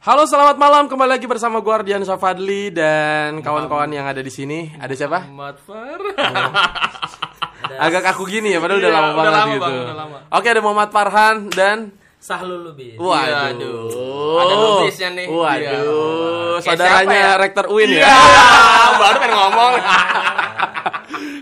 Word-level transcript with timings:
Halo, 0.00 0.24
selamat 0.24 0.56
malam. 0.56 0.88
Kembali 0.88 1.12
lagi 1.12 1.28
bersama 1.28 1.60
gue 1.60 1.68
Ardian 1.68 2.00
Safadli 2.08 2.72
dan 2.72 3.44
kawan-kawan 3.44 3.92
yang 3.92 4.08
ada 4.08 4.24
di 4.24 4.32
sini. 4.32 4.72
Ada 4.80 4.96
siapa? 4.96 5.28
Muhammad 5.28 5.60
Far. 5.68 6.00
Agak 7.76 8.08
kaku 8.08 8.24
gini 8.24 8.56
ya, 8.56 8.64
padahal 8.64 8.80
udah 8.80 8.88
Iya, 8.88 8.96
lama 8.96 9.08
udah 9.08 9.16
banget 9.20 9.32
lama, 9.36 9.52
gitu. 9.52 9.60
Bang, 9.60 9.76
udah 9.84 9.96
lama. 10.00 10.16
Oke, 10.32 10.46
ada 10.48 10.60
Muhammad 10.64 10.88
Farhan 10.88 11.36
dan 11.52 11.78
Sahlul 12.16 12.72
Lubis. 12.72 12.96
Waduh. 12.96 14.40
Ada 14.40 14.54
Lubisnya 14.56 15.08
nih. 15.12 15.26
Waduh. 15.28 16.56
Kayak 16.60 16.64
saudaranya 16.64 17.04
siapa 17.20 17.32
ya? 17.36 17.40
Rektor 17.44 17.64
UIN 17.68 17.88
ya. 17.92 18.00
Iya, 18.00 18.16
baru 19.04 19.16
pengen 19.20 19.36
ngomong. 19.36 19.72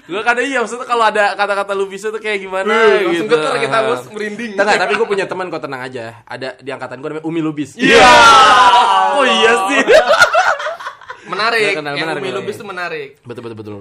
gue 0.09 0.23
kadang 0.23 0.41
iya 0.43 0.59
maksudnya 0.59 0.83
kalau 0.83 1.05
ada 1.05 1.37
kata-kata 1.37 1.73
Lubis 1.73 2.01
itu 2.01 2.17
kayak 2.17 2.41
gimana 2.41 2.73
Langsung 2.73 3.13
gitu. 3.13 3.29
getar 3.31 3.57
kita 3.57 3.79
bos 3.85 4.03
merinding. 4.09 4.51
Tengah, 4.55 4.75
tapi 4.79 4.93
gue 4.95 5.05
punya 5.07 5.29
teman 5.29 5.47
kok 5.47 5.61
tenang 5.61 5.83
aja. 5.83 6.25
Ada 6.25 6.57
di 6.57 6.71
angkatan 6.71 6.97
gue 6.97 7.09
namanya 7.11 7.27
Umi 7.27 7.41
Lubis. 7.41 7.77
Iya. 7.77 8.09
Oh 9.13 9.23
iya 9.23 9.53
sih. 9.69 9.81
Menarik. 11.31 11.61
Nggak 11.63 11.77
kenal, 11.77 11.93
Yang 11.93 12.01
menarik, 12.03 12.17
Umi 12.17 12.25
menarik. 12.25 12.41
Lubis 12.41 12.57
itu 12.57 12.65
menarik. 12.65 13.09
betul 13.21 13.43
betul 13.45 13.57
betul. 13.57 13.75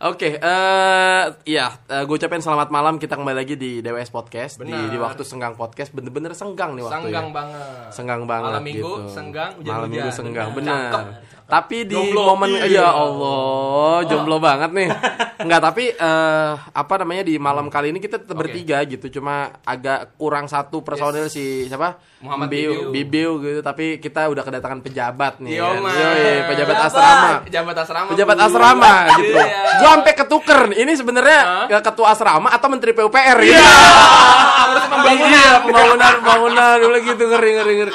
Oke, 0.00 0.34
eh 0.34 1.22
ya, 1.46 1.66
gue 1.86 2.16
ucapin 2.16 2.40
selamat 2.40 2.68
malam 2.68 2.96
kita 2.96 3.14
kembali 3.14 3.36
lagi 3.36 3.54
di 3.54 3.78
DWS 3.78 4.08
Podcast 4.08 4.56
di, 4.56 4.66
Benar. 4.66 4.88
di 4.88 4.96
waktu 4.96 5.22
senggang 5.22 5.52
podcast 5.54 5.92
bener-bener 5.92 6.32
senggang 6.32 6.72
nih 6.72 6.82
waktu 6.82 7.04
Senggang 7.04 7.26
ya. 7.26 7.34
banget. 7.36 7.88
Senggang 7.92 8.22
banget 8.24 8.50
Malam 8.50 8.64
minggu 8.64 8.80
gitu. 8.96 9.06
senggang, 9.06 9.50
hujan-hujan. 9.52 9.76
Malam 9.76 9.88
minggu 9.92 10.10
senggang, 10.10 10.48
Benar. 10.50 10.72
bener. 10.72 10.90
Cakep. 10.90 11.06
Tapi 11.46 11.76
di 11.84 11.94
Jomblo. 11.94 12.22
momen 12.26 12.48
Iya. 12.56 12.66
ya 12.72 12.88
Allah, 12.90 13.94
jomblo 14.08 14.36
banget 14.40 14.70
nih. 14.72 14.88
Enggak, 15.40 15.60
tapi 15.62 15.84
eh 15.88 16.52
apa 16.70 16.94
namanya 16.96 17.22
di 17.22 17.34
malam 17.34 17.66
kali 17.66 17.90
ini 17.90 17.98
kita 17.98 18.20
tetap 18.20 18.36
Oke. 18.36 18.44
bertiga 18.44 18.84
gitu, 18.84 19.08
cuma 19.10 19.56
agak 19.62 20.14
kurang 20.14 20.46
satu 20.46 20.80
personil 20.80 21.26
si 21.26 21.64
siapa? 21.64 21.96
Muhammad 22.20 22.52
Bibiu, 22.52 22.70
Bibiu. 22.70 22.92
Bibiu 22.92 23.30
gitu, 23.40 23.60
tapi 23.60 23.96
kita 23.96 24.28
udah 24.28 24.44
kedatangan 24.44 24.84
pejabat 24.84 25.40
nih. 25.40 25.56
Yo, 25.56 25.64
kan. 25.64 25.80
man. 25.80 25.96
Yoi, 25.96 26.32
pejabat 26.44 26.76
Pejabat. 26.76 26.78
asrama 26.84 27.30
Pejabat 27.40 27.76
asrama. 27.78 28.08
pejabat 28.12 28.36
Bu. 28.36 28.44
asrama 28.44 28.92
gitu. 29.16 29.32
Iya. 29.32 29.60
Gua 29.80 29.88
sampai 29.90 30.12
ketuker. 30.14 30.60
nih. 30.68 30.76
Ini 30.84 30.92
sebenarnya 30.94 31.40
ya 31.66 31.78
ketua 31.80 32.06
asrama 32.12 32.48
atau 32.52 32.68
menteri 32.68 32.92
PUPR 32.92 33.36
gitu. 33.40 33.56
Iya. 33.56 33.64
Harus 34.60 34.84
pembangunan. 34.86 35.32
Iya, 35.32 35.50
pembangunan, 35.64 36.12
pembangunan 36.20 36.74
dulu 36.76 36.96
gitu 37.00 37.22
ngeri 37.24 37.50
ngeri 37.56 37.72
ngeri. 37.80 37.92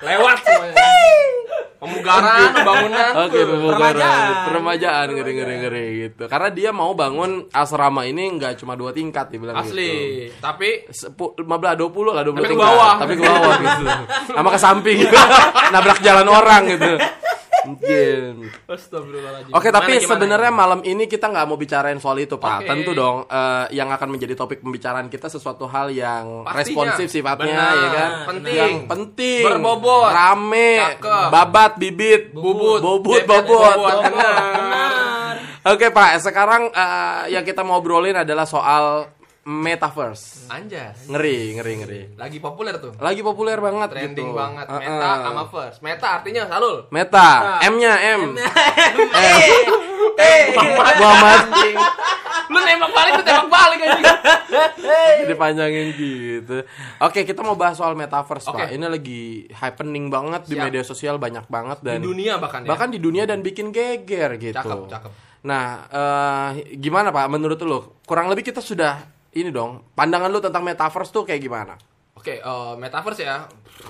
Lewat 0.00 0.36
semuanya. 0.40 0.74
Pemugaran, 1.84 2.48
pembangunan. 2.50 3.10
Oke, 3.24 3.40
pembubaran, 3.40 3.92
Peremajaan. 3.92 4.44
peremajaan 4.44 5.06
ngeri 5.10 5.32
ngeri 5.34 5.54
ngeri 5.58 5.84
gitu. 6.00 6.24
Karena 6.26 6.48
dia 6.48 6.70
mau 6.70 6.92
bangun 6.92 7.30
asrama 7.50 8.02
ini 8.02 8.24
nggak 8.34 8.56
cuma 8.56 8.72
dua 8.72 8.90
tingkat 8.90 9.28
dibilang 9.28 9.60
gitu. 9.60 9.68
Asli. 9.68 9.92
Tapi 10.34 10.88
Sepu, 10.88 11.36
15 11.36 11.44
20 11.44 11.84
lah 12.10 12.24
20 12.24 12.32
Tapi 12.32 12.40
ke 12.40 12.50
tingkat. 12.50 12.64
bawah. 12.66 12.94
Tapi 12.96 13.12
ke 13.12 13.22
bawah 13.22 13.54
gitu. 13.58 13.84
Sama 14.30 14.48
ke 14.48 14.58
samping 14.58 14.96
gitu. 14.98 15.16
Nabrak 15.72 15.98
jalan 16.00 16.26
orang 16.26 16.62
gitu. 16.66 16.92
Mungkin. 17.64 18.48
Astagfirullahaladzim. 18.68 19.52
Oke, 19.52 19.68
tapi 19.68 19.98
sebenarnya 19.98 20.52
malam 20.52 20.80
ini 20.84 21.04
kita 21.04 21.28
nggak 21.28 21.46
mau 21.48 21.56
bicarain 21.56 21.96
soal 21.96 22.20
itu, 22.20 22.36
Pak. 22.36 22.64
Oke. 22.64 22.68
Tentu 22.68 22.90
dong, 22.92 23.24
eh, 23.24 23.64
yang 23.72 23.88
akan 23.88 24.08
menjadi 24.12 24.36
topik 24.36 24.60
pembicaraan 24.60 25.08
kita 25.08 25.26
sesuatu 25.26 25.64
hal 25.64 25.88
yang 25.88 26.44
Pastinya. 26.44 26.58
responsif 26.60 27.06
sifatnya, 27.08 27.56
Benar. 27.56 27.74
ya 27.74 27.88
kan? 27.90 28.10
Penting. 28.28 28.54
Yang 28.54 28.74
penting. 28.86 29.42
Berbobot. 29.48 30.10
Rame. 30.12 30.70
Cakep. 31.00 31.28
Babat, 31.32 31.72
bibit. 31.80 32.22
Bubut. 32.30 32.80
Bobot, 32.80 33.24
Bebet, 33.24 33.44
bobot. 33.48 33.96
Benar. 34.04 35.34
Oke, 35.64 35.88
Pak. 35.88 36.20
Sekarang 36.20 36.68
eh, 36.68 37.32
yang 37.32 37.44
kita 37.44 37.64
mau 37.64 37.80
obrolin 37.80 38.20
adalah 38.20 38.44
soal 38.44 39.08
metaverse. 39.44 40.48
Anjas. 40.48 41.04
Ngeri, 41.06 41.56
ngeri, 41.56 41.72
ngeri. 41.80 42.00
Lagi 42.16 42.40
populer 42.40 42.80
tuh. 42.80 42.96
Lagi 42.96 43.20
populer 43.20 43.60
banget 43.60 43.88
Trending 43.92 44.28
gitu. 44.28 44.36
banget. 44.36 44.66
Eh, 44.66 44.78
Meta 44.80 45.04
eh. 45.06 45.16
sama 45.22 45.42
first. 45.46 45.78
Meta 45.80 46.08
artinya 46.10 46.42
salul. 46.48 46.76
Meta. 46.88 47.28
M-nya 47.62 47.92
M. 48.16 48.22
Eh, 50.14 50.54
Muhammad. 50.54 51.50
anjing. 51.50 51.74
Lu 52.46 52.58
nembak 52.60 52.92
balik, 52.94 53.12
lu 53.18 53.24
tembak 53.26 53.48
balik 53.50 53.78
anjing. 53.82 54.06
dipanjangin 55.26 55.86
gitu. 55.90 56.56
Oke, 57.02 57.26
kita 57.26 57.42
mau 57.42 57.58
bahas 57.58 57.74
soal 57.74 57.98
metaverse, 57.98 58.46
Oke. 58.46 58.62
Pak. 58.62 58.68
Ini 58.70 58.86
lagi 58.86 59.22
happening 59.50 60.06
banget 60.06 60.46
di 60.46 60.54
Siap. 60.54 60.62
media 60.62 60.82
sosial 60.86 61.18
banyak 61.18 61.48
banget 61.48 61.82
Di 61.82 61.86
dan 61.88 61.98
dunia 61.98 62.38
bahkan 62.38 62.62
ya. 62.62 62.68
bahkan 62.70 62.88
di 62.94 63.02
dunia 63.02 63.26
dan 63.26 63.42
bikin 63.42 63.74
geger 63.74 64.38
gitu. 64.38 64.54
Cakep, 64.54 64.80
cakep. 64.86 65.10
Nah, 65.44 65.64
eh, 65.90 66.48
gimana 66.78 67.10
Pak 67.10 67.26
menurut 67.26 67.58
lu? 67.58 67.80
Kurang 68.06 68.30
lebih 68.30 68.46
kita 68.46 68.62
sudah 68.62 69.13
ini 69.34 69.50
dong. 69.50 69.82
Pandangan 69.98 70.30
lu 70.30 70.38
tentang 70.38 70.62
metaverse 70.62 71.10
tuh 71.10 71.26
kayak 71.26 71.42
gimana? 71.42 71.74
Oke, 72.14 72.38
eh, 72.38 72.74
metaverse 72.78 73.26
ya. 73.26 73.44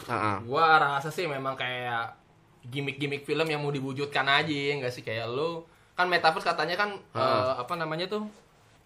Heeh. 0.09 0.37
Gua 0.49 0.81
rasa 0.81 1.13
sih 1.13 1.29
memang 1.29 1.55
kayak 1.55 2.17
gimmick-gimmick 2.65 3.29
film 3.29 3.45
yang 3.45 3.61
mau 3.61 3.69
diwujudkan 3.69 4.25
aja 4.25 4.57
enggak 4.73 4.93
sih 4.93 5.05
kayak 5.05 5.29
lu 5.29 5.61
kan 5.95 6.09
metaverse 6.09 6.49
katanya 6.49 6.81
kan 6.81 6.97
eh, 6.97 7.53
apa 7.61 7.77
namanya 7.77 8.09
tuh 8.09 8.25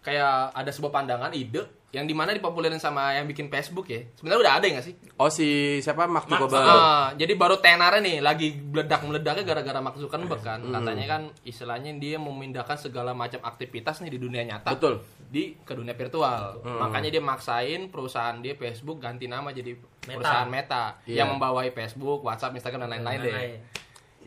kayak 0.03 0.51
ada 0.51 0.71
sebuah 0.71 0.91
pandangan 0.91 1.31
ide 1.31 1.63
yang 1.89 2.05
di 2.05 2.13
mana 2.13 2.29
dipopulerin 2.31 2.77
sama 2.77 3.11
yang 3.11 3.25
bikin 3.25 3.47
Facebook 3.47 3.85
ya 3.85 4.05
sebenarnya 4.13 4.39
udah 4.39 4.53
ada 4.53 4.63
ya 4.63 4.71
nggak 4.73 4.85
sih 4.85 4.95
Oh 5.15 5.25
si 5.27 5.47
siapa 5.79 6.05
Mark 6.05 6.25
Mark 6.25 6.37
Zuckerberg? 6.39 6.61
Ah, 6.63 7.09
jadi 7.13 7.33
baru 7.33 7.57
tenarnya 7.57 7.97
nih 7.99 8.17
lagi 8.19 8.47
meledak 8.55 9.01
meledaknya 9.01 9.41
gara-gara 9.43 9.79
Mark 9.79 9.95
Zuckerberg 9.95 10.37
kan 10.39 10.59
Hmm. 10.59 10.69
katanya 10.71 11.05
kan 11.07 11.21
istilahnya 11.41 11.91
dia 11.95 12.15
memindahkan 12.15 12.77
segala 12.79 13.11
macam 13.11 13.41
aktivitas 13.41 13.99
nih 13.99 14.11
di 14.11 14.19
dunia 14.19 14.43
nyata 14.43 14.69
Betul. 14.71 15.01
di 15.25 15.57
ke 15.57 15.73
dunia 15.73 15.93
virtual 15.93 16.61
makanya 16.61 17.09
dia 17.09 17.23
maksain 17.23 17.89
perusahaan 17.89 18.37
dia 18.37 18.53
Facebook 18.53 18.97
ganti 18.99 19.25
nama 19.25 19.49
jadi 19.49 19.73
perusahaan 19.99 20.45
Meta 20.45 20.93
Iya. 21.03 21.21
yang 21.21 21.33
membawahi 21.33 21.69
Facebook 21.71 22.21
WhatsApp 22.21 22.53
Instagram 22.53 22.85
dan 22.85 22.91
lain-lain 22.95 23.19
deh 23.19 23.33
Lain-lain. 23.33 23.59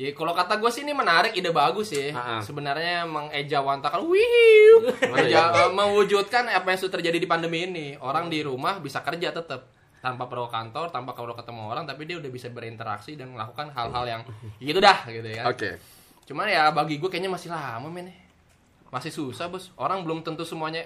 Ya 0.03 0.11
kalau 0.19 0.35
kata 0.35 0.59
gue 0.59 0.71
sih 0.75 0.83
ini 0.83 0.91
menarik, 0.91 1.31
ide 1.39 1.55
bagus 1.55 1.95
ya. 1.95 2.11
Ah, 2.11 2.19
ah. 2.19 2.41
Sebenarnya 2.43 3.07
mengejawantakan, 3.07 4.03
Mana 4.03 5.23
Eja- 5.23 5.55
eh, 5.63 5.71
mewujudkan 5.71 6.51
apa 6.51 6.75
yang 6.75 6.79
sudah 6.83 6.99
terjadi 6.99 7.23
di 7.23 7.29
pandemi 7.31 7.71
ini. 7.71 7.95
Orang 8.03 8.27
di 8.27 8.43
rumah 8.43 8.83
bisa 8.83 8.99
kerja 9.07 9.31
tetap 9.31 9.71
tanpa 10.03 10.27
perlu 10.27 10.51
kantor, 10.51 10.91
tanpa 10.91 11.15
perlu 11.15 11.39
ketemu 11.39 11.71
orang, 11.71 11.87
tapi 11.87 12.11
dia 12.11 12.19
udah 12.19 12.31
bisa 12.35 12.51
berinteraksi 12.51 13.15
dan 13.15 13.31
melakukan 13.31 13.71
hal-hal 13.71 14.03
yang 14.03 14.23
gitu 14.59 14.83
dah 14.83 15.07
gitu 15.07 15.29
ya. 15.31 15.47
Oke. 15.47 15.79
Cuman 16.27 16.51
ya 16.51 16.75
bagi 16.75 16.99
gue 16.99 17.07
kayaknya 17.07 17.31
masih 17.31 17.55
lama 17.55 17.87
men. 17.87 18.11
Masih 18.91 19.15
susah 19.15 19.47
bos. 19.47 19.71
Orang 19.79 20.03
belum 20.03 20.27
tentu 20.27 20.43
semuanya 20.43 20.83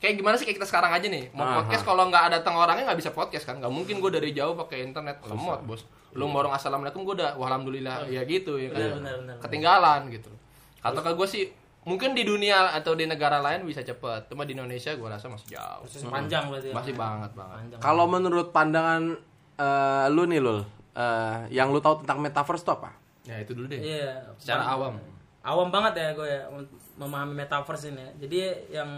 kayak 0.00 0.16
gimana 0.16 0.34
sih 0.40 0.48
kayak 0.48 0.64
kita 0.64 0.68
sekarang 0.72 0.96
aja 0.96 1.06
nih 1.12 1.28
mau 1.36 1.44
Aha. 1.44 1.60
podcast 1.60 1.84
kalau 1.84 2.08
nggak 2.08 2.32
ada 2.32 2.40
datang 2.40 2.56
orangnya 2.56 2.88
nggak 2.88 3.00
bisa 3.04 3.12
podcast 3.12 3.44
kan 3.44 3.60
nggak 3.60 3.68
mungkin 3.68 4.00
gue 4.00 4.08
dari 4.08 4.32
jauh 4.32 4.56
pakai 4.56 4.88
internet 4.88 5.20
lemot 5.28 5.60
bos 5.68 5.84
lu 6.12 6.24
Iya. 6.24 6.28
mau 6.28 6.38
orang 6.40 6.54
assalamualaikum 6.54 7.02
gue 7.02 7.14
udah 7.16 7.34
wah 7.34 7.46
alhamdulillah 7.46 8.06
ya 8.06 8.22
gitu 8.24 8.56
ya 8.56 8.68
kan 8.68 8.98
benar. 8.98 9.36
ketinggalan 9.38 10.00
gitu 10.08 10.30
kata 10.78 10.98
ke 10.98 11.10
gue 11.12 11.28
sih 11.28 11.44
mungkin 11.82 12.12
di 12.12 12.22
dunia 12.22 12.72
atau 12.72 12.92
di 12.92 13.04
negara 13.04 13.38
lain 13.38 13.62
bisa 13.62 13.80
cepet 13.80 14.26
cuma 14.26 14.42
di 14.42 14.52
Indonesia 14.52 14.90
gue 14.90 15.06
rasa 15.06 15.26
masih 15.26 15.54
jauh 15.54 15.82
Proses 15.82 16.02
panjang 16.04 16.44
berarti. 16.46 16.68
ya. 16.68 16.74
masih 16.74 16.94
banget 16.94 17.30
banget. 17.32 17.78
Kalau 17.78 18.04
menurut 18.06 18.50
pandangan 18.50 19.16
eh, 19.56 20.06
lu 20.08 20.24
nih 20.24 20.38
Lul, 20.38 20.60
eh, 20.92 21.38
yang 21.50 21.68
lu 21.68 21.78
tahu 21.78 22.00
tentang 22.00 22.18
metaverse 22.18 22.60
itu 22.60 22.72
apa? 22.72 22.90
ya 23.22 23.36
itu 23.36 23.52
dulu 23.52 23.68
deh 23.68 23.78
Iya. 23.78 24.16
secara 24.36 24.64
awam 24.66 24.96
Awam 25.40 25.68
banget 25.68 25.94
ya 25.94 26.08
gue 26.12 26.26
ya 26.26 26.42
mem- 26.48 26.68
memahami 26.98 27.32
metaverse 27.34 27.88
ini. 27.88 27.96
ya. 27.98 28.10
Jadi 28.18 28.38
yang 28.72 28.90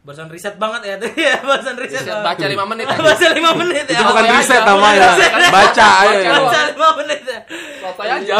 barusan 0.00 0.32
riset 0.32 0.56
banget 0.56 0.80
ya 0.82 0.94
tuh 1.02 1.10
ya 1.12 1.36
barusan 1.40 1.76
riset. 1.76 2.02
Riset 2.02 2.24
baca 2.24 2.44
lima 2.46 2.64
menit 2.64 2.86
aja. 2.90 3.00
baca 3.00 3.26
lima 3.30 3.52
menit 3.54 3.84
ya. 3.84 3.98
Itu 4.00 4.04
bukan 4.06 4.24
ya? 4.24 4.32
riset 4.34 4.56
aja. 4.56 4.68
namanya, 4.68 5.08
baca 5.52 5.86
aja. 6.00 6.28
Baca. 6.30 6.40
Baca 6.40 6.60
lima 6.68 6.88
menit 6.98 7.20
ya. 7.22 7.38
Sotoy 7.80 8.08
aja 8.08 8.34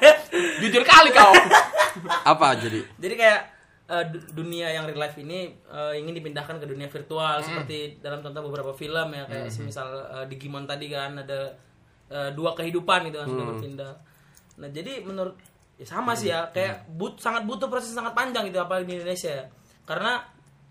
jujur 0.60 0.82
kali 0.82 1.10
kau 1.10 1.32
Apa 2.22 2.56
jadi? 2.56 2.80
Jadi 2.96 3.14
kayak 3.14 3.40
du- 4.10 4.26
dunia 4.34 4.66
yang 4.68 4.82
real 4.82 4.98
life 4.98 5.14
ini 5.14 5.54
eh, 5.54 5.92
ingin 5.94 6.10
dipindahkan 6.12 6.58
ke 6.58 6.66
dunia 6.66 6.86
virtual 6.86 7.38
seperti 7.38 8.02
dalam 8.02 8.18
contoh 8.18 8.42
beberapa 8.42 8.74
film 8.74 9.14
ya 9.14 9.24
kayak 9.24 9.46
semisal 9.46 9.86
eh, 10.12 10.24
Digimon 10.26 10.66
tadi 10.66 10.90
kan 10.90 11.14
ada 11.16 11.54
eh, 12.10 12.30
dua 12.32 12.50
kehidupan 12.52 13.06
gitu 13.06 13.16
kan 13.16 13.26
sudah 13.26 13.46
berpindah. 13.46 13.92
Nah 14.58 14.68
jadi 14.68 15.00
menurut 15.00 15.38
ya 15.76 15.86
sama 15.86 16.18
sih 16.18 16.28
ya 16.28 16.50
kayak 16.50 16.88
but 16.90 17.14
sangat 17.16 17.44
butuh 17.44 17.68
proses 17.68 17.92
sangat 17.92 18.10
panjang 18.10 18.48
gitu 18.48 18.58
apalagi 18.58 18.88
di 18.88 18.94
Indonesia 18.98 19.30
ya. 19.30 19.44
karena 19.86 20.18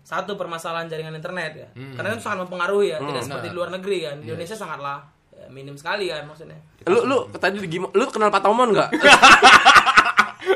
satu 0.06 0.38
permasalahan 0.38 0.86
jaringan 0.86 1.18
internet 1.18 1.52
ya 1.58 1.68
karena 1.98 2.14
itu 2.14 2.22
sangat 2.22 2.46
mempengaruhi 2.46 2.94
ya 2.94 3.02
tidak 3.02 3.22
seperti 3.26 3.46
di 3.50 3.56
luar 3.58 3.74
negeri 3.74 3.98
kan 4.06 4.16
di 4.22 4.30
Indonesia 4.30 4.54
sangatlah 4.54 5.02
ya, 5.34 5.46
minim 5.50 5.74
sekali 5.74 6.06
kan 6.06 6.22
maksudnya 6.22 6.58
Lu 6.86 7.02
lu 7.02 7.26
tadi 7.34 7.58
di 7.58 7.66
gimana? 7.66 7.90
Lu 7.90 8.06
kenal 8.06 8.30
Pak 8.30 8.46
Tomon 8.46 8.70
nggak? 8.70 8.94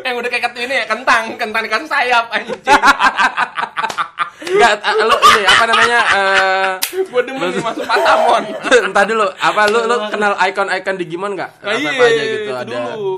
yang 0.06 0.14
udah 0.22 0.30
kayak 0.30 0.54
ini 0.54 0.74
ya 0.78 0.86
kentang 0.86 1.34
kentang 1.34 1.66
dikasih 1.66 1.90
sayap 1.90 2.30
anjing 2.30 2.54
Enggak, 4.50 4.82
eh, 4.82 5.04
lu 5.06 5.14
ini 5.14 5.42
apa 5.46 5.64
namanya? 5.68 5.98
eh 6.10 6.70
gue 7.06 7.22
demen 7.22 7.48
nih 7.54 7.62
masuk 7.62 7.84
patamon 7.86 8.42
Entah 8.66 9.04
dulu, 9.10 9.26
apa 9.30 9.62
lu 9.70 9.78
lu 9.86 9.96
kenal 10.10 10.32
icon-icon 10.42 10.96
Digimon 10.98 11.32
nggak? 11.38 11.50
Nah, 11.60 11.70
Apa, 11.70 11.78
iya, 11.78 11.90
apa 11.90 12.02
aja 12.02 12.22
gitu 12.22 12.38
itu 12.38 12.52
ada. 12.54 12.66
dulu 12.66 13.10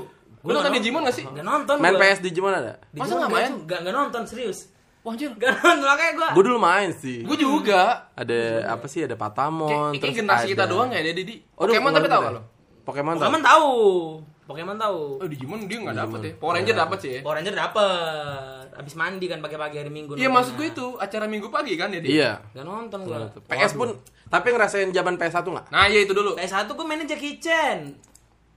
Lu 0.43 0.51
nonton 0.51 0.73
Digimon 0.75 1.01
gak 1.07 1.15
sih? 1.15 1.25
nggak 1.25 1.45
nonton 1.45 1.75
Main 1.79 1.95
gua. 1.95 2.01
PS 2.05 2.19
Digimon 2.21 2.53
ada? 2.53 2.73
Masa 2.93 3.13
nggak 3.17 3.31
main? 3.31 3.51
Nggak 3.65 3.93
nonton 3.93 4.21
serius. 4.27 4.72
Wah 5.03 5.11
anjir 5.11 5.29
nonton 5.35 5.83
makanya 5.83 6.13
gue. 6.15 6.29
Gue 6.31 6.43
dulu 6.47 6.59
main 6.63 6.89
sih. 6.95 7.27
Gue 7.27 7.35
juga 7.35 8.07
Ada 8.15 8.71
apa 8.71 8.87
sih? 8.87 9.03
Ada 9.03 9.19
Patamon, 9.19 9.91
Kayak 9.91 9.99
kayak 9.99 10.15
generasi 10.23 10.47
kita 10.55 10.63
doang 10.63 10.89
ya 10.95 11.03
dia 11.03 11.11
Didi 11.11 11.43
Oh, 11.59 11.67
udah 11.67 11.75
Pokemon 11.75 11.91
tapi 11.91 12.07
tau 12.07 12.19
juga 12.19 12.23
gak 12.23 12.33
lo? 12.33 12.41
Pokemon, 12.83 13.15
Pokemon 13.19 13.41
tahu. 13.43 13.51
tahu. 13.51 13.71
Pokemon 14.43 14.75
tahu. 14.75 14.99
Oh, 15.23 15.27
Digimon 15.27 15.59
dia 15.67 15.79
nggak 15.79 15.95
dapet 15.95 16.19
ya. 16.19 16.31
Power 16.35 16.53
Ranger 16.59 16.75
dapet 16.75 16.97
sih 16.99 17.11
ya. 17.15 17.21
Power 17.23 17.35
Ranger 17.39 17.55
dapet. 17.55 18.63
Abis 18.75 18.93
mandi 18.99 19.25
kan 19.31 19.39
pagi-pagi 19.39 19.75
hari 19.79 19.91
Minggu. 19.91 20.19
Iya 20.19 20.27
maksud 20.27 20.59
gue 20.59 20.67
itu 20.71 20.85
acara 20.99 21.27
minggu 21.27 21.47
pagi 21.47 21.75
kan 21.79 21.91
ya 21.91 21.99
dia. 22.03 22.11
Iya. 22.11 22.31
Gak 22.55 22.65
nonton 22.67 22.99
gua. 23.03 23.27
PS 23.47 23.75
pun 23.75 23.91
tapi 24.27 24.47
ngerasain 24.51 24.89
zaman 24.91 25.15
PS1 25.19 25.43
nggak? 25.47 25.65
Nah 25.67 25.85
iya 25.87 26.03
itu 26.03 26.11
dulu. 26.15 26.35
PS1 26.35 26.67
gue 26.71 26.85
mainnya 26.87 27.07
Jackie 27.07 27.39
Chan. 27.43 27.91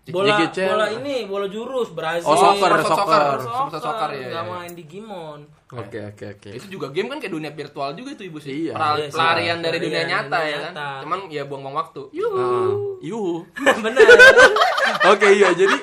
Bola 0.07 0.39
bola 0.47 0.87
ini, 0.95 1.27
bola 1.27 1.47
jurus 1.51 1.91
Brazil. 1.91 2.31
Oh, 2.31 2.39
soccer, 2.39 2.79
Soccer, 2.79 2.95
soccer. 2.95 3.37
Soccer, 3.43 3.81
soccer, 3.83 4.11
ya, 4.15 4.39
ya. 4.39 4.43
main 4.47 4.71
Digimon. 4.71 5.41
Oke, 5.75 5.99
oke, 5.99 6.25
oke. 6.39 6.51
Itu 6.55 6.67
juga 6.71 6.95
game 6.95 7.11
kan 7.11 7.19
kayak 7.19 7.35
dunia 7.35 7.51
virtual 7.51 7.91
juga 7.99 8.15
itu 8.15 8.23
ibu 8.31 8.39
sih. 8.39 8.71
Iya. 8.71 8.79
Iya 8.79 9.11
pelarian 9.11 9.59
dari 9.59 9.83
Pelarian 9.83 9.83
dunia 9.83 10.03
nyata 10.07 10.39
dunia 10.39 10.47
ya 10.47 10.59
kan. 10.59 10.73
nyata. 10.73 10.89
Cuman 11.03 11.19
ya 11.27 11.43
buang-buang 11.43 11.75
waktu. 11.75 12.03
Yuh. 12.15 12.31
Heeh. 12.31 12.71
Yuhu. 13.11 13.35
Bener. 13.85 14.07
Oke 15.13 15.29
iya 15.35 15.51
jadi 15.51 15.77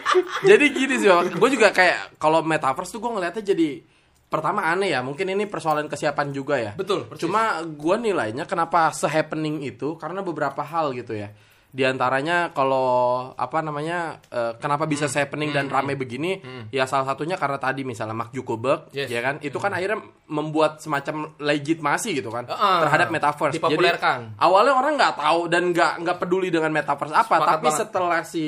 jadi 0.47 0.65
gini 0.71 0.95
sih 0.99 1.07
gue 1.11 1.49
juga 1.51 1.71
kayak 1.75 2.15
kalau 2.15 2.39
metaverse 2.43 2.91
tuh 2.91 3.03
gue 3.03 3.11
ngeliatnya 3.11 3.43
jadi 3.43 3.83
pertama 4.27 4.63
aneh 4.65 4.95
ya 4.95 5.03
mungkin 5.03 5.27
ini 5.29 5.45
persoalan 5.45 5.85
kesiapan 5.85 6.33
juga 6.33 6.55
ya 6.57 6.71
Betul, 6.73 7.05
persis. 7.05 7.21
cuma 7.21 7.61
gue 7.61 7.95
nilainya 7.99 8.47
kenapa 8.47 8.89
se-happening 8.89 9.61
itu 9.61 9.93
karena 9.99 10.23
beberapa 10.25 10.63
hal 10.65 10.95
gitu 10.97 11.13
ya 11.13 11.29
di 11.73 11.81
antaranya 11.81 12.53
kalau 12.53 12.85
apa 13.33 13.59
namanya 13.59 14.21
eh, 14.23 14.53
kenapa 14.55 14.85
bisa 14.85 15.05
Hmm. 15.05 15.11
se-happening 15.11 15.49
dan 15.49 15.65
rame 15.67 15.93
begini 15.93 16.37
ya 16.69 16.85
salah 16.85 17.03
satunya 17.03 17.33
karena 17.33 17.57
tadi 17.57 17.81
misalnya 17.81 18.13
Mark 18.13 18.29
Zuckerberg 18.29 18.93
Yes. 18.93 19.09
Hmm. 19.09 19.15
ya 19.17 19.19
kan 19.19 19.35
itu 19.41 19.57
kan 19.57 19.71
akhirnya 19.71 19.97
membuat 20.27 20.77
semacam 20.77 21.33
legitimasi 21.35 22.13
gitu 22.13 22.29
kan 22.29 22.45
Heeh. 22.45 22.77
terhadap 22.79 23.07
metaverse 23.09 23.57
Dipopulerkan. 23.57 24.19
Jadi, 24.29 24.37
awalnya 24.39 24.73
orang 24.75 24.93
nggak 24.95 25.15
tahu 25.17 25.39
dan 25.47 25.63
nggak 25.67 25.91
nggak 25.99 26.17
peduli 26.19 26.47
dengan 26.47 26.69
metaverse 26.69 27.09
apa 27.11 27.25
Sepakat 27.27 27.49
tapi 27.49 27.65
banget. 27.65 27.79
setelah 27.81 28.21
si 28.21 28.45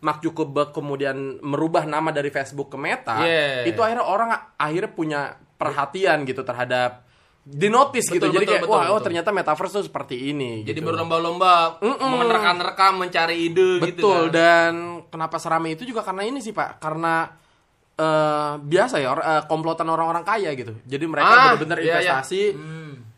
Mark 0.00 0.18
Zuckerberg 0.18 0.72
kemudian 0.72 1.14
merubah 1.40 1.84
nama 1.84 2.08
dari 2.08 2.26
Facebook 2.28 2.66
ke 2.68 2.80
Meta 2.80 3.20
Yeah. 3.20 3.68
itu 3.68 3.78
akhirnya 3.78 4.02
orang 4.02 4.32
akhirnya 4.56 4.90
punya 4.90 5.20
perhatian 5.54 6.24
gitu 6.24 6.40
terhadap 6.40 7.04
di 7.42 7.66
notice 7.66 8.06
gitu 8.06 8.22
Betul, 8.22 8.34
jadi 8.34 8.44
betul, 8.44 8.52
kayak 8.54 8.62
betul, 8.62 8.72
wah 8.72 8.84
oh 8.86 8.90
betul. 8.94 9.04
ternyata 9.10 9.28
metaverse 9.30 9.74
tuh 9.74 9.84
seperti 9.84 10.16
ini 10.30 10.62
Jadi 10.62 10.78
gitu. 10.78 10.86
berlomba-lomba 10.86 11.82
menerka-nerka 11.98 12.86
mencari 12.94 13.50
ide 13.50 13.82
gitu 13.82 13.98
betul 13.98 14.20
kan. 14.22 14.30
dan 14.30 14.72
kenapa 15.10 15.36
serame 15.36 15.74
itu 15.74 15.82
juga 15.82 16.00
karena 16.00 16.22
ini 16.22 16.38
sih 16.38 16.54
pak 16.54 16.78
karena 16.78 17.26
eh, 17.92 18.52
biasa 18.56 18.94
ya 18.96 19.08
or- 19.10 19.26
eh, 19.26 19.42
komplotan 19.44 19.84
orang-orang 19.84 20.22
kaya 20.22 20.54
gitu 20.54 20.78
jadi 20.82 21.04
mereka 21.04 21.26
Ah, 21.26 21.42
benar-benar 21.52 21.78
iya, 21.78 21.84
iya. 21.84 21.92
investasi 22.14 22.42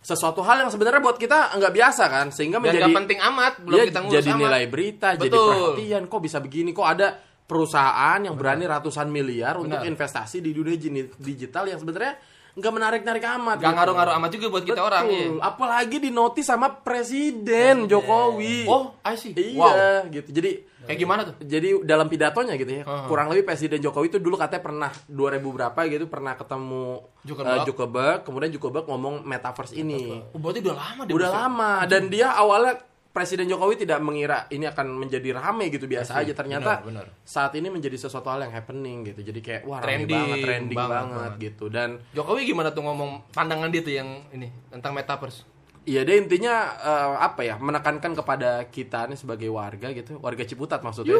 sesuatu 0.00 0.41
hal 0.41 0.61
yang 0.61 0.69
sebenarnya 0.69 1.00
buat 1.00 1.17
kita 1.17 1.56
nggak 1.56 1.73
biasa 1.73 2.05
kan 2.09 2.27
sehingga 2.29 2.61
Dan 2.61 2.69
menjadi 2.69 2.93
penting 2.93 3.19
amat, 3.25 3.53
belum 3.61 3.77
Iya, 3.77 3.85
kita 3.88 4.00
ngurus 4.05 4.15
jadi 4.15 4.31
amat. 4.32 4.41
nilai 4.44 4.65
berita, 4.69 5.09
jadi 5.17 5.32
Betul. 5.32 5.49
perhatian. 5.49 6.03
Kok 6.05 6.20
bisa 6.20 6.38
begini? 6.41 6.70
Kok 6.73 6.85
ada 6.87 7.09
perusahaan 7.44 8.20
yang 8.20 8.37
berani 8.37 8.65
ratusan 8.65 9.09
miliar 9.09 9.56
untuk 9.56 9.81
Benar. 9.81 9.88
investasi 9.88 10.41
di 10.41 10.53
dunia 10.53 10.77
digital 11.17 11.65
yang 11.69 11.77
sebenarnya 11.77 12.20
nggak 12.55 12.73
menarik-narik 12.73 13.25
amat. 13.33 13.56
Gak 13.56 13.65
gitu. 13.65 13.77
ngaruh-ngaruh 13.77 14.12
amat 14.15 14.31
juga 14.31 14.47
buat 14.49 14.62
kita 14.62 14.75
Betul. 14.77 14.87
orang 14.87 15.05
ya. 15.06 15.25
Apalagi 15.41 15.97
di 15.99 16.11
notis 16.11 16.47
sama 16.47 16.71
Presiden 16.71 17.85
Jokowi. 17.85 18.65
Oh, 18.65 18.95
I 19.01 19.15
see. 19.15 19.35
iya, 19.35 19.59
Wow. 19.59 20.06
gitu. 20.09 20.31
Jadi 20.33 20.51
Kayak 20.85 20.99
gimana 20.99 21.21
tuh? 21.25 21.35
jadi 21.41 21.81
dalam 21.81 22.06
pidatonya 22.06 22.55
gitu 22.55 22.69
ya, 22.71 22.83
Uh-huh. 22.85 23.09
kurang 23.09 23.27
lebih 23.27 23.43
Presiden 23.43 23.81
Jokowi 23.81 24.06
itu 24.06 24.19
dulu 24.19 24.37
katanya 24.37 24.62
pernah 24.62 24.91
2000 25.06 25.49
berapa 25.51 25.81
gitu 25.87 26.05
pernah 26.06 26.35
ketemu 26.35 26.85
Zuckerberg. 27.23 27.56
eh, 27.56 27.65
Zuckerberg, 27.65 28.19
kemudian 28.21 28.51
Zuckerberg 28.51 28.85
ngomong 28.85 29.15
metaverse 29.23 29.73
ini 29.75 30.21
Oh, 30.29 30.39
berarti 30.39 30.61
udah 30.61 30.77
lama 30.77 31.03
deh. 31.03 31.12
udah 31.12 31.25
Bos, 31.25 31.33
ya? 31.33 31.41
lama 31.41 31.71
dan 31.85 32.03
dia 32.06 32.29
awalnya 32.31 32.75
Presiden 33.15 33.47
Jokowi 33.47 33.79
tidak 33.79 34.03
mengira 34.03 34.51
ini 34.51 34.67
akan 34.67 34.91
menjadi 34.99 35.39
rame 35.39 35.71
gitu 35.71 35.87
biasa 35.87 36.19
aja 36.19 36.35
ternyata 36.35 36.83
Benar, 36.83 37.07
benar. 37.07 37.23
saat 37.23 37.55
ini 37.55 37.71
menjadi 37.71 37.95
sesuatu 37.95 38.27
hal 38.27 38.43
yang 38.43 38.51
happening 38.51 39.07
gitu 39.07 39.23
jadi 39.23 39.39
kayak 39.39 39.63
wah 39.63 39.79
rame 39.79 40.03
Trending 40.03 40.11
banget 40.11 40.37
trending 40.43 40.75
banget, 40.75 40.91
banget, 40.91 41.15
banget. 41.15 41.33
gitu 41.47 41.65
dan 41.71 41.89
Jokowi 42.11 42.43
gimana 42.43 42.75
tuh 42.75 42.83
ngomong 42.83 43.31
pandangan 43.31 43.71
dia 43.71 43.81
tuh 43.81 43.95
yang 43.95 44.09
ini 44.29 44.51
tentang 44.67 44.91
metaverse? 44.93 45.47
Iya 45.85 46.03
dia 46.03 46.17
intinya 46.17 46.55
eh, 46.75 47.15
apa 47.23 47.45
ya 47.45 47.55
menekankan 47.55 48.17
kepada 48.17 48.67
kita 48.67 49.07
nih 49.07 49.15
sebagai 49.15 49.47
warga 49.47 49.95
gitu 49.95 50.19
warga 50.19 50.43
Ciputat 50.43 50.83
maksudnya 50.83 51.15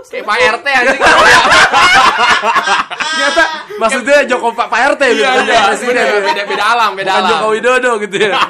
Kayak 0.00 0.24
Pak 0.24 0.36
RT 0.56 0.66
anjing. 0.72 1.00
ternyata 3.20 3.42
maksudnya 3.76 4.18
Joko 4.24 4.48
Pak 4.50 4.66
Pak 4.66 4.80
RT 4.96 5.02
gitu. 5.10 5.20
Iya, 5.20 5.30
iya, 5.38 5.52
Pak 5.54 5.66
presiden 5.68 5.92
beda, 5.92 6.02
ya. 6.02 6.20
beda, 6.22 6.42
beda 6.48 6.64
alam, 6.66 6.90
beda 6.94 7.04
bukan 7.06 7.20
alam. 7.20 7.30
Joko 7.30 7.46
Widodo 7.52 7.92
gitu 8.00 8.16
ya. 8.18 8.32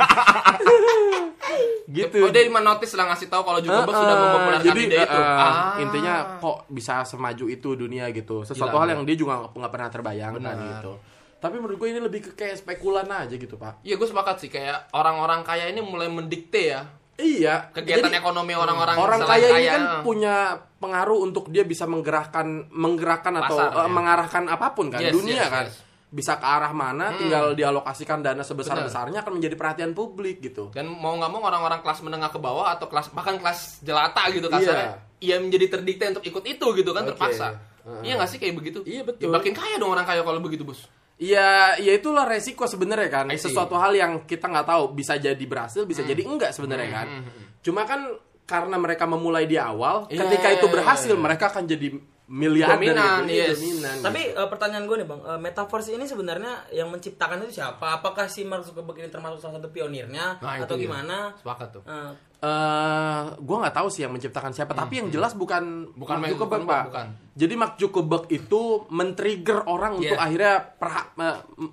Gitu. 1.91 2.23
Oh, 2.23 2.31
dia 2.31 2.47
menotis 2.47 2.95
lah 2.95 3.11
ngasih 3.11 3.27
tahu 3.27 3.43
kalau 3.43 3.59
Zuckerberg 3.59 3.91
Heeh, 3.91 3.99
sudah 3.99 4.17
mempopulerkan 4.17 4.63
jadi 4.63 4.81
ide 4.81 4.97
itu. 5.03 5.19
eh, 5.19 5.27
Ah. 5.43 5.75
intinya 5.77 6.15
kok 6.39 6.71
bisa 6.71 7.03
semaju 7.03 7.45
itu 7.51 7.69
dunia 7.75 8.07
gitu. 8.15 8.47
Sesuatu 8.47 8.71
Gila, 8.71 8.81
hal 8.81 8.95
yang 8.95 9.03
dia 9.03 9.17
juga 9.19 9.51
nggak 9.51 9.73
pernah 9.75 9.91
terbayangkan 9.91 10.39
Benar. 10.55 10.71
gitu. 10.71 10.93
Tapi 11.41 11.57
menurut 11.59 11.77
gue 11.77 11.89
ini 11.91 11.99
lebih 11.99 12.21
ke 12.23 12.31
kayak 12.37 12.63
spekulan 12.63 13.11
aja 13.11 13.35
gitu 13.35 13.59
pak. 13.59 13.83
Iya, 13.83 13.99
gue 13.99 14.07
sepakat 14.07 14.39
sih. 14.39 14.47
Kayak 14.47 14.87
orang-orang 14.93 15.43
kaya 15.43 15.67
ini 15.67 15.83
mulai 15.83 16.07
mendikte 16.07 16.63
ya 16.63 16.87
iya 17.21 17.69
kegiatan 17.71 18.09
Jadi, 18.09 18.19
ekonomi 18.19 18.53
orang-orang 18.57 18.97
orang 18.97 19.21
selain 19.23 19.41
kaya 19.45 19.49
ini 19.55 19.67
kan 19.69 19.83
punya 20.01 20.35
pengaruh 20.81 21.19
untuk 21.21 21.53
dia 21.53 21.63
bisa 21.63 21.85
menggerakkan 21.85 22.73
menggerakkan 22.73 23.37
atau 23.37 23.57
Pasar, 23.61 23.77
eh, 23.77 23.85
ya. 23.85 23.89
mengarahkan 23.93 24.45
apa 24.49 24.67
pun 24.73 24.89
kan 24.89 25.01
Yes, 25.05 25.13
dunia 25.13 25.45
yes, 25.45 25.53
kan 25.53 25.67
yes. 25.69 25.77
bisa 26.11 26.33
ke 26.37 26.47
arah 26.49 26.73
mana 26.75 27.15
tinggal 27.15 27.55
dialokasikan 27.55 28.19
dana 28.19 28.43
sebesar 28.43 28.81
Benar. 28.81 28.87
besarnya 28.91 29.19
akan 29.23 29.33
menjadi 29.39 29.55
perhatian 29.55 29.93
publik 29.95 30.43
gitu 30.43 30.75
dan 30.75 30.91
mau 30.91 31.15
nggak 31.15 31.31
mau 31.31 31.45
orang-orang 31.47 31.85
kelas 31.85 32.03
menengah 32.03 32.33
ke 32.33 32.41
bawah 32.41 32.73
atau 32.75 32.91
kelas 32.91 33.15
bahkan 33.15 33.39
kelas 33.39 33.79
jelata 33.85 34.27
gitu 34.35 34.51
kasarnya 34.51 34.99
iya 35.23 35.37
menjadi 35.39 35.79
terdikte 35.79 36.19
untuk 36.19 36.25
ikut 36.27 36.45
itu 36.49 36.67
gitu 36.75 36.91
kan 36.91 37.07
Oke. 37.07 37.15
terpaksa 37.15 37.55
Heeh. 37.87 38.11
iya 38.11 38.13
nggak 38.19 38.27
sih 38.29 38.39
kayak 38.43 38.55
begitu 38.59 38.83
Iya, 38.83 39.07
betul. 39.07 39.29
Ya, 39.29 39.29
makin 39.31 39.55
kaya 39.55 39.77
dong 39.79 39.93
orang 39.95 40.03
kaya 40.03 40.21
kalau 40.27 40.41
begitu 40.43 40.67
bos 40.67 40.83
Iya, 41.21 41.77
ya 41.77 41.93
itulah 41.93 42.25
resiko 42.25 42.65
sebenarnya 42.65 43.13
kan. 43.13 43.27
Sesuatu 43.31 43.77
hal 43.77 43.93
yang 43.93 44.25
kita 44.25 44.49
nggak 44.49 44.65
tahu 44.65 44.83
bisa 44.91 45.15
jadi 45.15 45.45
berhasil, 45.45 45.85
bisa 45.85 46.01
jadi 46.01 46.25
enggak 46.25 46.51
sebenarnya 46.51 46.89
kan. 46.91 47.07
Cuma 47.61 47.85
kan 47.85 48.09
karena 48.49 48.77
mereka 48.77 49.05
memulai 49.05 49.45
di 49.45 49.55
awal, 49.55 50.09
Iya. 50.09 50.27
ketika 50.27 50.49
itu 50.51 50.67
berhasil 50.67 51.13
mereka 51.15 51.53
akan 51.53 51.69
jadi 51.69 51.95
miliarder 52.27 52.95
Dominan, 52.95 53.27
gitu, 53.27 53.35
Iya, 53.35 53.45
yes. 53.45 53.59
dominan. 53.59 53.97
Tapi 54.01 54.21
eh, 54.33 54.49
pertanyaan 54.49 54.85
gue 54.87 54.97
nih 54.97 55.07
bang, 55.07 55.21
eh, 55.21 55.39
metaverse 55.41 55.91
ini 55.91 56.05
sebenarnya 56.07 56.53
yang 56.71 56.89
menciptakan 56.89 57.43
itu 57.43 57.59
siapa? 57.59 57.99
Apakah 57.99 58.27
si 58.27 58.43
Mark 58.43 58.63
Zuckerberg 58.63 58.97
ini 58.97 59.11
termasuk 59.11 59.39
salah 59.39 59.59
satu 59.59 59.67
pionirnya 59.69 60.39
Nah, 60.39 60.57
atau 60.57 60.75
gimana? 60.75 61.35
sepakat 61.37 61.69
tuh 61.75 61.83
Eh, 61.85 62.11
eh 62.41 63.21
gue 63.37 63.57
nggak 63.59 63.75
tahu 63.75 63.89
sih 63.89 64.01
yang 64.01 64.11
menciptakan 64.11 64.51
siapa, 64.51 64.73
tapi 64.73 64.97
yang 64.97 65.09
jelas 65.09 65.33
bukan 65.33 65.93
Bukan 65.93 66.17
Mark 66.17 66.31
Zuckerberg, 66.31 66.65
Zuckerberg, 66.65 66.65
Pak. 66.67 66.85
bukan. 66.89 67.07
Jadi 67.31 67.55
Mark 67.55 67.75
Zuckerberg 67.77 68.25
itu 68.29 68.61
men-trigger 68.89 69.59
orang 69.65 69.93
untuk 69.95 70.13
Yes. 70.13 70.21
akhirnya 70.23 70.55
perha- 70.75 71.09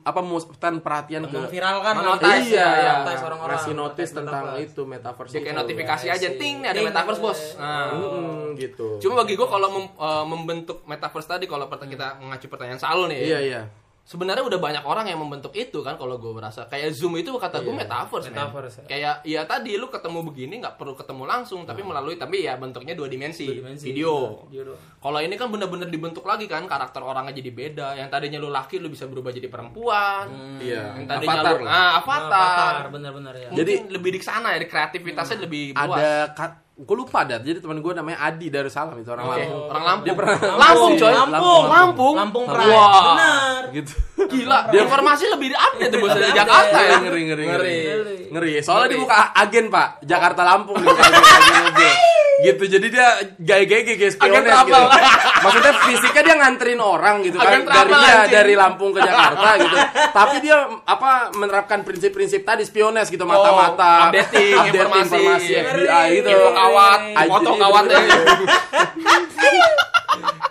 apa 0.02 0.20
memusatkan 0.20 0.80
perhatian 0.80 1.24
ke 1.26 1.36
memviralkan 1.38 1.94
Monotize, 1.98 2.48
iya, 2.50 2.68
ya, 2.68 2.84
ya. 3.02 3.16
orang-orang. 3.18 3.56
ngasih 3.58 3.74
notice 3.74 4.12
tentang 4.12 4.44
metaverse. 4.46 4.66
itu 4.66 4.82
metaverse 4.84 5.32
dia 5.32 5.40
kayak 5.42 5.50
itu. 5.50 5.62
notifikasi 5.64 6.06
aja 6.10 6.28
ting 6.34 6.56
ada 6.62 6.72
Ting, 6.74 6.86
metaverse 6.86 7.20
bos 7.20 7.40
iya. 7.40 7.56
nah. 7.58 7.88
Mm, 7.90 8.46
gitu. 8.56 8.88
cuma 9.00 9.14
bagi 9.18 9.34
gue 9.34 9.48
kalau 9.48 9.68
mem- 9.72 9.96
eh, 9.98 10.26
membentuk 10.26 10.78
metaverse 10.84 11.28
tadi 11.28 11.46
kalau 11.46 11.66
pertanyaan 11.66 11.96
kita 11.96 12.08
mengacu 12.22 12.46
pertanyaan 12.46 12.78
Salul 12.78 13.08
nih 13.08 13.20
Iya 13.26 13.40
iya. 13.42 13.62
Sebenarnya 14.08 14.40
udah 14.42 14.56
banyak 14.58 14.84
orang 14.84 15.06
yang 15.06 15.20
membentuk 15.20 15.52
itu 15.52 15.84
kan 15.84 15.94
kalau 15.94 16.16
gue 16.16 16.32
merasa 16.32 16.64
kayak 16.64 16.96
zoom 16.96 17.12
itu 17.14 17.28
kata 17.30 17.60
gue 17.60 17.76
metaverse, 17.76 18.32
men. 18.32 18.40
Metaverse, 18.40 18.76
ya. 18.80 18.88
kayak 18.88 19.16
ya 19.22 19.42
tadi 19.44 19.76
lu 19.76 19.88
ketemu 19.88 20.24
begini 20.24 20.64
nggak 20.64 20.76
perlu 20.76 20.96
ketemu 20.96 21.28
langsung 21.28 21.62
tapi 21.62 21.84
melalui 21.84 22.16
tapi 22.16 22.42
ya 22.42 22.56
bentuknya 22.56 22.96
dua 22.96 23.06
dimensi, 23.06 23.44
Dua 23.46 23.60
dimensi. 23.60 23.84
video 23.86 24.48
Video 24.48 24.72
doang. 24.72 24.80
kalau 24.98 25.20
ini 25.20 25.36
kan 25.36 25.52
bener-bener 25.52 25.86
dibentuk 25.86 26.24
lagi 26.24 26.48
kan 26.48 26.64
karakter 26.64 27.04
orangnya 27.04 27.36
jadi 27.36 27.52
beda 27.52 27.88
yang 27.94 28.08
tadinya 28.08 28.40
lu 28.40 28.48
laki 28.48 28.80
lu 28.80 28.88
bisa 28.88 29.04
berubah 29.06 29.30
jadi 29.30 29.48
perempuan 29.48 30.32
Iya. 30.58 30.96
yang 30.96 31.06
tadinya 31.06 31.38
Avatar 31.38 31.54
lu 31.54 31.64
lah. 31.64 31.70
ah 31.70 31.92
avatar, 32.00 32.32
Avatar, 32.32 32.86
benar-benar 32.90 33.34
ya. 33.36 33.48
Mungkin 33.50 33.60
Jadi- 33.60 33.92
lebih 33.92 34.10
di 34.10 34.20
sana 34.22 34.56
ya 34.56 34.64
kreativitasnya 34.64 35.38
lebih 35.42 35.76
luas 35.76 36.00
ada 36.00 36.64
gue 36.78 36.94
lupa 36.96 37.26
dah 37.26 37.38
jadi 37.38 37.58
teman 37.58 37.78
gue 37.78 37.90
namanya 37.90 38.22
Adi 38.24 38.48
Darussalam 38.48 38.94
itu 38.96 39.10
orang 39.10 39.26
Oke, 39.26 39.34
Lampung 39.42 39.64
orang 39.66 39.84
Lampung. 39.84 40.06
Dia 40.06 40.14
pernah- 40.14 40.38
Lampung, 40.56 40.92
coy. 40.94 41.10
Lampung. 41.12 41.64
Lampung. 41.68 42.16
Lampung 42.16 42.46
Wah. 42.46 42.54
Pride. 42.54 42.78
Benar. 43.10 43.62
gitu 43.74 43.94
Gila, 44.28 44.58
dia 44.68 44.82
informasi 44.84 45.24
lebih 45.28 45.48
update 45.52 45.90
tuh 45.90 46.00
bos 46.00 46.12
dari 46.12 46.30
Jakarta 46.32 46.78
ya. 46.80 46.98
ngeri 47.00 47.22
ngeri 47.24 47.44
ngeri 47.44 47.46
Ngeri. 47.48 48.18
ngeri 48.30 48.52
soalnya 48.62 48.84
Ngeri. 48.84 48.94
dia 48.94 49.04
buka 49.04 49.16
agen 49.36 49.66
pak 49.68 49.88
Jakarta 50.04 50.42
Lampung 50.44 50.78
agen, 50.78 51.22
agen 51.66 51.96
gitu 52.38 52.63
jadi 52.70 52.88
dia 52.94 53.08
gaya-gaya 53.41 53.82
gaya 53.98 54.12
spiones 54.13 54.46
Agen 54.46 54.70
gitu 54.70 54.84
maksudnya 55.44 55.74
fisiknya 55.89 56.22
dia 56.22 56.36
nganterin 56.38 56.82
orang 56.82 57.15
gitu 57.25 57.38
kan 57.41 57.65
dari 57.65 57.94
dia 57.94 58.13
anjing. 58.13 58.34
dari 58.34 58.53
Lampung 58.53 58.91
ke 58.94 59.01
Jakarta 59.01 59.50
gitu 59.58 59.77
tapi 60.13 60.36
dia 60.46 60.58
apa 60.86 61.34
menerapkan 61.34 61.82
prinsip-prinsip 61.82 62.46
tadi 62.46 62.62
spiones 62.62 63.10
gitu 63.10 63.25
mata-mata 63.25 64.13
updating 64.13 64.53
informasi. 64.70 65.17
informasi 65.17 65.51
FBI 65.65 66.06
gitu 66.22 66.29
Info 66.29 66.50
kawat, 66.53 67.00
foto 67.25 67.50
itu 67.50 67.51
kawatnya. 67.58 67.98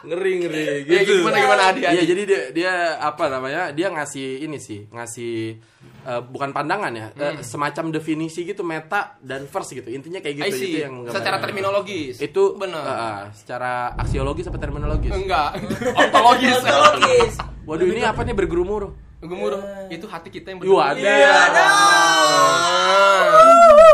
ngeri 0.07 0.33
ngeri 0.39 0.67
gitu 0.87 0.91
Dia 0.95 1.01
gimana 1.03 1.37
gimana 1.43 1.63
Adi? 1.75 1.81
Iya, 1.83 1.91
Adi? 1.91 2.05
jadi 2.07 2.23
dia 2.23 2.41
dia 2.55 2.73
apa 3.03 3.27
namanya? 3.27 3.75
Dia 3.75 3.91
ngasih 3.91 4.47
ini 4.47 4.59
sih, 4.63 4.87
ngasih 4.95 5.59
eh, 6.07 6.23
bukan 6.23 6.51
pandangan 6.51 6.93
ya, 6.93 7.11
eh, 7.13 7.43
semacam 7.43 7.91
definisi 7.91 8.47
gitu 8.47 8.63
meta 8.63 9.19
dan 9.19 9.45
verse 9.45 9.75
gitu. 9.75 9.91
Intinya 9.91 10.23
kayak 10.23 10.47
gitu 10.47 10.57
itu 10.63 10.79
yang 10.81 10.95
Secara 11.07 11.37
terminologis. 11.39 12.23
itu 12.23 12.55
benar. 12.55 12.85
eh, 12.87 13.23
secara 13.35 13.91
aksiologis 13.97 14.47
apa 14.47 14.57
terminologis? 14.57 15.11
Enggak. 15.11 15.59
Ontologis. 15.99 16.57
Ontologis. 16.57 17.35
Waduh, 17.67 17.87
ini 17.89 18.01
apa 18.01 18.23
nih 18.23 18.33
bergemuruh? 18.33 18.95
Gemuruh. 19.17 19.59
Itu 19.89 20.07
hati 20.07 20.31
kita 20.31 20.55
yang 20.55 20.63
Wah, 20.63 20.95
berdua. 20.95 21.11
ada. 21.51 21.67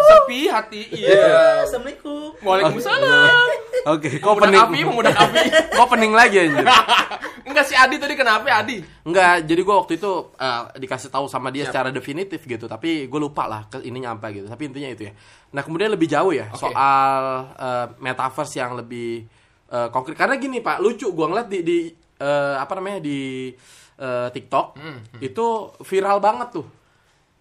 Sepi 0.03 0.41
hati. 0.47 0.83
Iya. 0.93 1.65
Assalamualaikum. 1.65 2.37
Waalaikumsalam. 2.43 3.62
Oke, 3.83 4.23
kok 4.23 4.39
Pemuda 4.39 4.47
pening? 4.47 4.63
api, 4.63 4.79
pemuda 4.87 5.11
api. 5.11 5.39
Kok 5.79 5.89
pening 5.91 6.15
lagi 6.15 6.37
anjir? 6.39 6.63
Enggak 7.51 7.65
si 7.67 7.75
Adi 7.75 7.99
tadi 7.99 8.15
kenapa 8.15 8.47
Adi? 8.47 8.79
Enggak, 9.03 9.43
jadi 9.43 9.59
gue 9.59 9.75
waktu 9.75 9.93
itu 9.99 10.13
eh, 10.39 10.63
dikasih 10.79 11.11
tahu 11.11 11.27
sama 11.27 11.51
dia 11.51 11.67
secara 11.67 11.91
definitif 11.91 12.47
gitu, 12.47 12.71
tapi 12.71 13.11
gue 13.11 13.21
lupa 13.21 13.51
lah 13.51 13.67
ke 13.67 13.83
ininya 13.83 14.15
apa 14.15 14.31
gitu. 14.31 14.47
Tapi 14.47 14.71
intinya 14.71 14.87
itu 14.87 15.11
ya. 15.11 15.13
Nah 15.51 15.67
kemudian 15.67 15.91
lebih 15.91 16.07
jauh 16.07 16.31
ya 16.31 16.47
Oke. 16.55 16.63
soal 16.63 17.23
eh, 17.59 17.87
metaverse 17.99 18.55
yang 18.55 18.79
lebih 18.79 19.27
eh, 19.67 19.89
konkret. 19.91 20.15
Karena 20.15 20.39
gini 20.39 20.63
pak, 20.63 20.79
lucu 20.79 21.11
gue 21.11 21.27
ngeliat 21.27 21.49
di, 21.51 21.59
di 21.67 21.79
eh, 22.23 22.55
apa 22.55 22.73
namanya 22.79 23.03
di 23.03 23.51
eh, 23.99 24.29
TikTok 24.31 24.67
Hmm, 24.79 24.99
itu 25.19 25.47
viral 25.83 26.23
banget 26.23 26.55
tuh. 26.55 26.67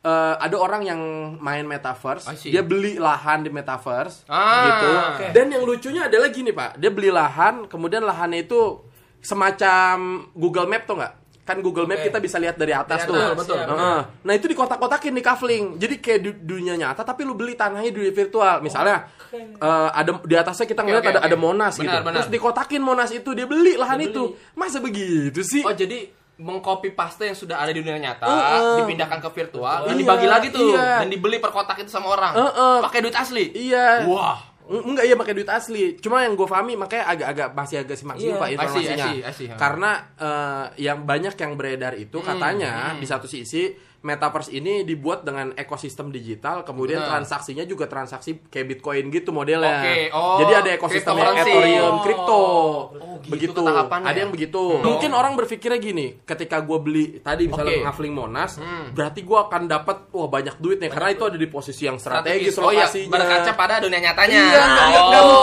Eh, 0.01 0.35
ada 0.35 0.57
orang 0.57 0.81
yang 0.81 0.97
main 1.37 1.61
metaverse, 1.61 2.25
dia 2.41 2.65
beli 2.65 2.97
lahan 2.97 3.45
di 3.45 3.49
metaverse, 3.49 4.25
Ah, 4.25 4.65
gitu. 4.65 4.89
oke. 4.89 5.25
Dan 5.29 5.45
yang 5.47 5.61
lucunya 5.61 6.09
adalah 6.09 6.25
gini 6.27 6.49
pak, 6.49 6.73
dia 6.75 6.89
beli 6.89 7.13
lahan, 7.13 7.69
kemudian 7.69 8.01
lahannya 8.01 8.41
itu 8.41 8.81
semacam 9.21 9.97
Google 10.33 10.65
Map 10.65 10.83
tuh 10.83 10.97
nggak? 10.97 11.13
Kan 11.41 11.57
Google 11.59 11.85
Map 11.85 11.97
Oke. 11.97 12.09
kita 12.09 12.17
bisa 12.17 12.37
lihat 12.37 12.53
dari 12.55 12.69
atas 12.71 13.01
Dari 13.01 13.09
tuh. 13.09 13.33
betul. 13.35 13.57
iya, 13.57 13.65
Heeh. 13.67 13.99
Nah 14.23 14.33
itu 14.33 14.45
dikotak-kotakin 14.45 15.09
di 15.11 15.21
kafling. 15.21 15.65
Jadi 15.75 15.95
kayak 15.97 16.19
du- 16.21 16.41
dunia 16.47 16.73
nyata 16.75 17.01
tapi 17.01 17.21
lu 17.21 17.33
beli 17.33 17.53
tanahnya 17.53 17.89
di 17.89 17.97
dunia 17.97 18.09
virtual. 18.11 18.57
Misalnya 18.59 19.09
eh, 19.33 19.89
ada 19.91 20.17
di 20.19 20.33
atasnya 20.33 20.65
kita 20.65 20.81
ngeliat 20.81 21.01
oke, 21.01 21.11
ada 21.11 21.19
oke. 21.19 21.27
ada 21.27 21.37
Monas 21.37 21.73
Benar, 21.75 21.81
gitu. 21.83 21.97
benar. 22.03 22.13
Terus 22.15 22.29
dikotakin 22.31 22.81
Monas 22.81 23.09
itu 23.09 23.29
dia 23.31 23.45
beli 23.45 23.73
lahan 23.73 23.97
Dia 23.99 24.09
itu. 24.09 24.23
beli. 24.33 24.53
Masa 24.55 24.77
begitu 24.79 25.41
sih? 25.41 25.61
Oh 25.61 25.73
jadi 25.73 26.09
mengcopy 26.41 26.91
paste 26.91 27.23
yang 27.23 27.33
sudah 27.33 27.57
ada 27.57 27.69
di 27.69 27.79
dunia 27.79 28.01
nyata 28.01 28.25
Heeh. 28.25 28.77
dipindahkan 28.81 29.19
ke 29.19 29.29
virtual 29.31 29.79
dan 29.83 29.93
Iya, 29.93 29.99
dibagi 29.99 30.25
lagi 30.25 30.47
tuh 30.49 30.73
iya. 30.73 30.99
dan 30.99 31.07
dibeli 31.07 31.37
per 31.37 31.49
kotak 31.49 31.77
itu 31.77 31.87
sama 31.87 32.09
orang 32.09 32.33
Heeh. 32.33 32.77
pakai 32.81 32.99
duit 32.99 33.13
asli 33.13 33.45
Iya. 33.53 34.03
wah 34.03 34.41
Eng- 34.63 34.87
Enggak 34.87 35.03
iya 35.03 35.15
pakai 35.15 35.33
duit 35.33 35.49
asli. 35.49 35.99
Cuma 35.99 36.23
yang 36.23 36.31
gue 36.31 36.45
pahami 36.45 36.79
makanya 36.79 37.03
agak-agak 37.05 37.47
masih 37.51 37.75
agak 37.77 37.91
simpang 37.93 38.15
siur 38.15 38.31
Iya. 38.31 38.39
Pak 38.39 38.47
I 38.47 38.47
see, 38.47 38.55
informasinya. 38.55 39.03
I 39.03 39.09
see, 39.09 39.19
I 39.19 39.33
see. 39.35 39.47
Karena 39.51 39.91
eh, 40.15 40.65
yang 40.79 41.03
banyak 41.03 41.33
yang 41.35 41.51
beredar 41.53 41.93
itu 41.93 42.15
Hmm, 42.15 42.27
katanya 42.29 42.71
di 42.95 43.03
satu 43.03 43.27
sisi 43.27 43.67
metaverse 44.01 44.49
ini 44.49 44.81
dibuat 44.81 45.21
dengan 45.21 45.53
ekosistem 45.53 46.09
digital, 46.09 46.61
kemudian 46.61 46.99
Benar. 46.99 47.21
transaksinya 47.21 47.61
juga 47.63 47.85
transaksi 47.85 48.41
kayak 48.43 48.65
Bitcoin 48.67 49.09
gitu 49.09 49.29
modelnya. 49.29 49.77
Oke, 49.77 49.97
oh, 50.09 50.37
Jadi 50.41 50.51
ada 50.51 50.69
cryptocurrency. 50.75 51.41
Ethereum, 51.47 51.95
kripto. 52.01 52.33
Oh, 52.33 52.89
gitu 53.21 53.29
begitu. 53.29 53.61
Ada 53.61 54.17
yang 54.17 54.33
begitu. 54.33 54.81
Mungkin 54.81 55.11
orang 55.11 55.33
berpikirnya 55.35 55.77
gini, 55.77 56.17
ketika 56.21 56.59
gue 56.59 56.77
beli 56.77 57.05
tadi 57.19 57.45
misalnya 57.45 57.77
Oke. 57.77 57.85
ngafling 57.85 58.13
Monas, 58.13 58.57
Hmm. 58.57 58.89
berarti 58.91 59.21
gue 59.21 59.37
akan 59.37 59.61
dapat 59.65 59.97
wah 60.09 60.25
banyak 60.25 60.57
duit 60.57 60.77
nih 60.77 60.89
karena 60.89 61.09
itu 61.11 61.23
ada 61.23 61.37
di 61.37 61.45
posisi 61.45 61.85
yang 61.85 61.95
strategis, 61.95 62.57
oh 62.57 62.69
iya 62.69 62.89
lokasinya. 62.89 63.13
berkaca 63.13 63.51
pada 63.53 63.79
dunia 63.79 63.99
nyatanya 64.01 64.33
Iya, 64.33 64.57
oh. 64.57 64.65
I 64.65 64.89
see. 64.91 64.91
Iya, 64.91 65.40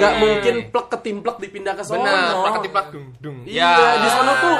nggak 0.00 0.14
iya. 0.16 0.20
mungkin 0.20 0.54
plek 0.72 0.86
ketimplek 0.88 1.36
dipindah 1.38 1.74
ke 1.76 1.84
sono. 1.84 2.00
benar 2.00 2.40
plak 2.40 2.54
ketiplak 2.58 2.86
dung 2.88 3.06
dung 3.20 3.36
Iya, 3.44 4.00
di 4.00 4.08
sana 4.08 4.32
tuh 4.34 4.56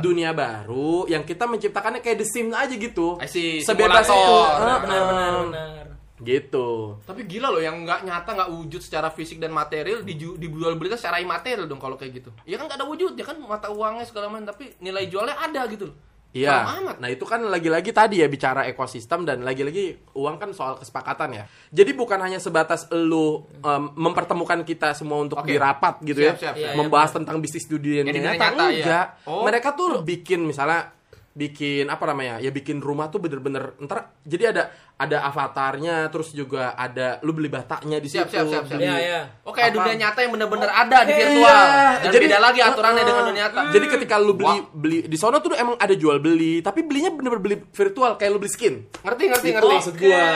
dunia 0.00 0.32
baru 0.32 1.04
yang 1.06 1.22
kita 1.22 1.44
menciptakannya 1.44 2.00
kayak 2.00 2.18
The 2.18 2.26
Sims 2.26 2.54
aja 2.54 2.72
gitu. 2.72 3.20
See, 3.28 3.60
Sebebas 3.60 4.08
itu. 4.08 4.36
Benar 4.58 4.78
benar 4.82 5.02
benar. 5.44 5.84
Gitu. 6.18 6.98
tapi 7.06 7.30
gila 7.30 7.54
loh 7.54 7.62
yang 7.62 7.86
nggak 7.86 8.02
nyata 8.02 8.34
nggak 8.34 8.50
wujud 8.50 8.82
secara 8.82 9.06
fisik 9.06 9.38
dan 9.38 9.54
material 9.54 10.02
diju- 10.02 10.34
dijual 10.34 10.74
belikan 10.74 10.98
secara 10.98 11.22
imaterial 11.22 11.70
dong 11.70 11.78
kalau 11.78 11.94
kayak 11.94 12.18
gitu 12.18 12.34
ya 12.42 12.58
kan 12.58 12.66
nggak 12.66 12.74
ada 12.82 12.90
wujud 12.90 13.14
ya 13.14 13.22
kan 13.22 13.38
mata 13.38 13.70
uangnya 13.70 14.02
segala 14.02 14.26
macam 14.26 14.50
tapi 14.50 14.74
nilai 14.82 15.06
jualnya 15.06 15.38
ada 15.38 15.62
gitu 15.70 15.94
loh 15.94 15.96
Iya. 16.28 16.84
Nah, 17.00 17.08
itu 17.08 17.24
kan 17.24 17.40
lagi-lagi 17.40 17.88
tadi 17.88 18.20
ya 18.20 18.28
bicara 18.28 18.68
ekosistem 18.68 19.24
dan 19.24 19.40
lagi-lagi 19.40 20.12
uang 20.12 20.36
kan 20.36 20.50
soal 20.52 20.76
kesepakatan 20.76 21.40
ya. 21.40 21.44
Jadi 21.72 21.96
bukan 21.96 22.20
hanya 22.20 22.36
sebatas 22.36 22.84
lu 22.92 23.48
em, 23.64 23.84
mempertemukan 23.96 24.60
kita 24.60 24.92
semua 24.92 25.24
untuk 25.24 25.40
Oke. 25.40 25.56
dirapat 25.56 26.04
gitu 26.04 26.20
Siap, 26.20 26.36
ya. 26.36 26.40
siap, 26.40 26.54
siap. 26.60 26.74
membahas 26.76 27.10
tentang 27.16 27.40
bisnis 27.40 27.64
dunia 27.64 28.04
Yang 28.04 28.20
nyata, 28.20 28.36
nyata, 28.36 28.64
iya. 28.68 28.76
enggak. 28.84 29.06
Oh. 29.24 29.42
Mereka 29.48 29.68
tuh 29.72 29.90
bikin 30.04 30.44
misalnya 30.44 30.92
bikin 31.32 31.86
apa 31.88 32.04
namanya? 32.04 32.42
Ya 32.44 32.50
bikin 32.52 32.82
rumah 32.84 33.08
tuh 33.08 33.22
bener-bener 33.24 33.72
ntar 33.80 34.12
jadi 34.26 34.52
ada 34.52 34.62
ada 34.98 35.22
avatarnya 35.22 36.10
terus 36.10 36.34
juga 36.34 36.74
ada 36.74 37.22
lu 37.22 37.30
beli 37.30 37.46
batanya 37.46 37.96
di 37.96 38.10
Siap, 38.10 38.26
situ. 38.26 38.34
siap, 38.34 38.46
siap, 38.50 38.64
siap. 38.66 38.80
Iya, 38.82 38.94
iya. 38.98 39.20
Oh 39.46 39.54
kayak 39.54 39.70
Apa? 39.70 39.76
dunia 39.78 39.94
nyata 39.96 40.18
yang 40.20 40.32
bener-bener 40.34 40.66
ada 40.66 40.98
di 41.00 41.12
Iya. 41.12 41.18
virtual. 41.22 41.62
Dan 42.02 42.10
Jadi- 42.10 42.24
beda 42.26 42.38
lagi 42.40 42.60
aturannya 42.60 42.96
Heeh. 42.96 43.06
dengan 43.06 43.22
dunia 43.24 43.42
nyata. 43.46 43.60
Jadi 43.70 43.86
ketika 43.88 44.14
lu 44.18 44.34
beli 44.34 44.58
Wah. 44.58 44.66
beli 44.68 44.98
di 45.04 45.14
sono 45.14 45.38
tuh 45.38 45.54
emang 45.54 45.78
ada 45.78 45.94
jual 45.94 46.18
beli, 46.18 46.58
tapi 46.60 46.82
belinya 46.82 47.10
bener-bener 47.10 47.38
beli 47.40 47.56
virtual 47.64 48.18
kayak 48.18 48.26
lu 48.28 48.38
beli 48.38 48.50
skin. 48.50 48.74
Ngerti 48.98 49.22
ngerti 49.24 49.46
Itu 49.48 49.54
ngerti. 49.56 49.74
maksud 49.78 49.94
gua. 49.96 50.26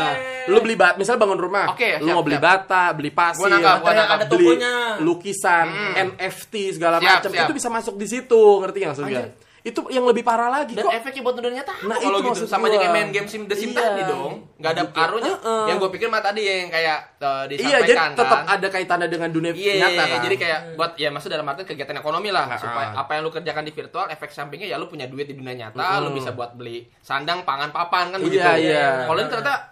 Lu 0.45 0.59
beli 0.61 0.75
bat, 0.75 0.95
misal 0.95 1.15
bangun 1.17 1.39
rumah. 1.39 1.67
Oke, 1.69 1.99
lu 1.99 2.07
siap, 2.07 2.15
mau 2.15 2.23
beli 2.23 2.39
siap. 2.39 2.47
bata, 2.47 2.83
beli 2.93 3.11
pasir, 3.11 3.43
Gua 3.43 3.51
nangkap, 3.51 3.77
gua 3.79 3.91
nangkap. 3.93 4.15
ada 4.15 4.27
beli 4.29 4.47
tokonya. 4.49 4.75
lukisan, 5.01 5.67
NFT 5.99 6.55
segala 6.73 6.97
macam. 6.99 7.31
Itu 7.31 7.51
bisa 7.53 7.67
masuk 7.67 7.95
di 7.95 8.07
situ, 8.07 8.43
ngerti 8.59 8.79
nggak 8.79 8.91
maksud 8.95 9.07
gua? 9.07 9.27
Itu 9.63 9.87
yang 9.89 10.03
lebih 10.03 10.21
parah 10.21 10.51
lagi 10.51 10.75
Dan 10.75 10.83
kok. 10.83 10.93
efeknya 10.93 11.23
buat 11.23 11.35
dunia 11.35 11.53
nyata 11.57 11.71
Nah, 11.81 11.87
nah, 11.87 11.97
kalau 11.97 12.19
itu 12.19 12.23
gitu 12.25 12.31
maksud 12.35 12.49
sama 12.49 12.67
aja 12.67 12.77
kayak 12.77 12.93
main 12.93 13.09
game 13.09 13.25
sim 13.25 13.43
The 13.45 13.55
Sims 13.55 13.73
Iya. 13.73 13.83
tadi 13.85 14.03
dong. 14.05 14.33
Nggak 14.57 14.71
ada 14.71 14.83
Gitu. 14.85 14.99
arunya. 14.99 15.35
Heeh. 15.35 15.65
Yang 15.65 15.77
gue 15.79 15.91
pikir 15.93 16.09
mah 16.09 16.19
tadi 16.21 16.43
yang 16.43 16.69
kayak 16.69 16.99
uh, 17.17 17.45
Iya, 17.45 17.47
jadi 17.47 17.55
disampaikan 17.79 18.11
tetap 18.13 18.41
kan. 18.41 18.53
ada 18.53 18.67
kaitannya 18.69 19.09
dengan 19.09 19.29
dunia 19.29 19.53
Iya, 19.53 19.73
nyata 19.81 20.03
kan. 20.05 20.19
jadi 20.21 20.37
kayak 20.37 20.61
buat 20.75 20.91
ya 20.95 21.09
maksud 21.09 21.29
dalam 21.29 21.47
arti 21.47 21.63
kegiatan 21.65 21.95
ekonomi 21.95 22.29
lah 22.29 22.45
Ah, 22.45 22.59
supaya 22.59 22.89
apa 22.93 23.11
yang 23.13 23.23
lu 23.23 23.31
kerjakan 23.31 23.63
di 23.63 23.73
virtual 23.73 24.07
efek 24.09 24.29
sampingnya 24.29 24.67
ya 24.67 24.77
lu 24.77 24.87
punya 24.87 25.07
duit 25.07 25.25
di 25.25 25.35
dunia 25.35 25.55
nyata, 25.57 26.01
lu 26.01 26.11
bisa 26.11 26.31
buat 26.31 26.53
beli 26.53 26.91
sandang, 26.99 27.43
pangan, 27.43 27.71
papan 27.71 28.11
kan 28.11 28.19
Iya, 28.19 28.27
begitu. 28.27 28.51
iya. 28.67 29.07
Kalau 29.07 29.17
ini 29.17 29.29
ternyata 29.29 29.72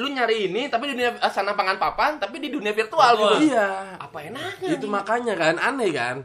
lu 0.00 0.08
nyari 0.08 0.48
ini 0.48 0.72
tapi 0.72 0.88
di 0.88 0.96
dunia 0.96 1.20
eh, 1.20 1.28
sandang, 1.32 1.52
pangan, 1.52 1.76
papan 1.76 2.16
tapi 2.16 2.40
di 2.40 2.48
dunia 2.48 2.72
virtual 2.72 3.12
Virtual. 3.20 3.36
gitu. 3.36 3.52
Iya. 3.52 3.68
Apa 4.00 4.18
enaknya? 4.24 4.68
itu 4.72 4.86
makanya 4.88 5.34
kan 5.36 5.54
aneh 5.60 5.90
kan 5.92 6.16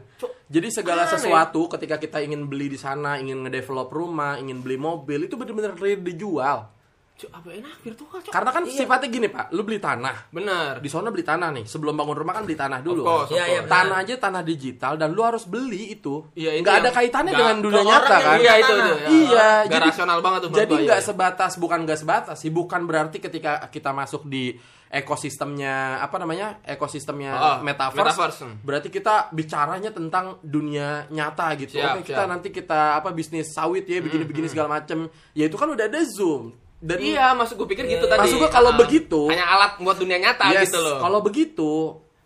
jadi 0.48 0.68
segala 0.72 1.04
Aneh. 1.04 1.12
sesuatu 1.20 1.68
ketika 1.68 2.00
kita 2.00 2.24
ingin 2.24 2.48
beli 2.48 2.72
di 2.72 2.78
sana 2.80 3.20
ingin 3.20 3.44
ngedevelop 3.44 3.92
rumah 3.92 4.40
ingin 4.40 4.64
beli 4.64 4.80
mobil 4.80 5.28
itu 5.28 5.36
benar-benar 5.36 5.76
dijual 6.00 6.72
Cuk, 7.16 7.32
apa 7.32 7.48
enak 7.48 7.80
virtual, 7.80 8.20
Cuk? 8.20 8.28
karena 8.28 8.50
kan 8.50 8.62
sifatnya 8.66 9.08
gini 9.08 9.26
pak 9.26 9.48
lu 9.50 9.62
beli 9.62 9.76
tanah 9.78 10.28
Bener. 10.28 10.78
di 10.78 10.86
sana 10.86 11.08
beli 11.08 11.24
tanah 11.24 11.48
nih 11.50 11.64
sebelum 11.64 11.92
bangun 11.92 12.12
rumah 12.14 12.34
kan 12.34 12.44
beli 12.44 12.52
tanah 12.54 12.78
dulu 12.78 13.00
Of 13.00 13.08
course, 13.08 13.28
kan? 13.30 13.36
Iya, 13.38 13.44
iya, 13.48 13.60
tanah 13.64 13.96
aja 13.98 14.14
tanah 14.18 14.42
digital 14.42 14.92
dan 14.94 15.08
lu 15.10 15.22
harus 15.22 15.44
beli 15.44 15.90
itu 15.90 16.28
Iya, 16.32 16.54
itu 16.54 16.62
nggak 16.62 16.76
ada 16.78 16.90
kaitannya 16.90 17.26
nggak- 17.26 17.40
dengan 17.42 17.56
dunia 17.58 17.82
nyata 17.82 18.16
kan 18.20 18.36
Iya 18.36 18.52
itu 18.54 18.68
itu. 18.68 18.76
ya. 18.76 19.08
Iya, 19.08 19.48
Nggak 19.64 19.72
jadi- 19.72 19.88
rasional 19.88 20.18
banget 20.20 20.38
tuh 20.38 20.48
jadi 20.54 20.74
nggak 20.78 21.00
iya. 21.00 21.06
sebatas 21.06 21.52
bukan 21.56 21.78
nggak 21.82 21.98
sebatas 21.98 22.36
sih 22.36 22.50
bukan 22.50 22.80
berarti 22.84 23.16
ketika 23.18 23.64
kita 23.66 23.90
masuk 23.90 24.22
di 24.24 24.52
ekosistemnya 24.86 25.74
apa 25.98 26.16
namanya 26.16 26.60
ekosistemnya 26.62 27.32
Oh, 27.32 27.56
metaverse, 27.60 27.96
metaverse. 28.06 28.44
berarti 28.60 28.88
kita 28.88 29.30
bicaranya 29.30 29.88
tentang 29.88 30.36
dunia 30.40 31.08
nyata 31.08 31.54
gitu 31.56 31.74
Siap, 31.74 31.96
oke 31.96 32.06
kita 32.06 32.20
siap. 32.20 32.28
nanti 32.28 32.48
kita 32.50 32.80
apa 32.96 33.08
bisnis 33.10 33.50
sawit 33.50 33.82
ya 33.84 33.98
begini 33.98 34.24
begini 34.24 34.46
segala 34.46 34.68
macem 34.74 35.06
ya 35.32 35.46
itu 35.46 35.54
kan 35.54 35.68
udah 35.68 35.86
ada 35.86 36.02
zoom 36.02 36.52
dan 36.78 36.98
Iya, 36.98 37.32
maksud 37.32 37.56
gue 37.56 37.66
pikir 37.66 37.84
gitu 37.86 38.04
tadi. 38.04 38.20
Maksud 38.20 38.38
gua 38.38 38.48
kalau 38.48 38.70
Ah, 38.70 38.78
begitu- 38.78 39.26
hanya 39.26 39.46
alat 39.48 39.72
buat 39.78 39.96
dunia 39.96 40.18
nyata 40.18 40.50
Yes, 40.50 40.68
gitu 40.68 40.78
loh. 40.78 40.98
kalau 40.98 41.20
begitu 41.20 41.70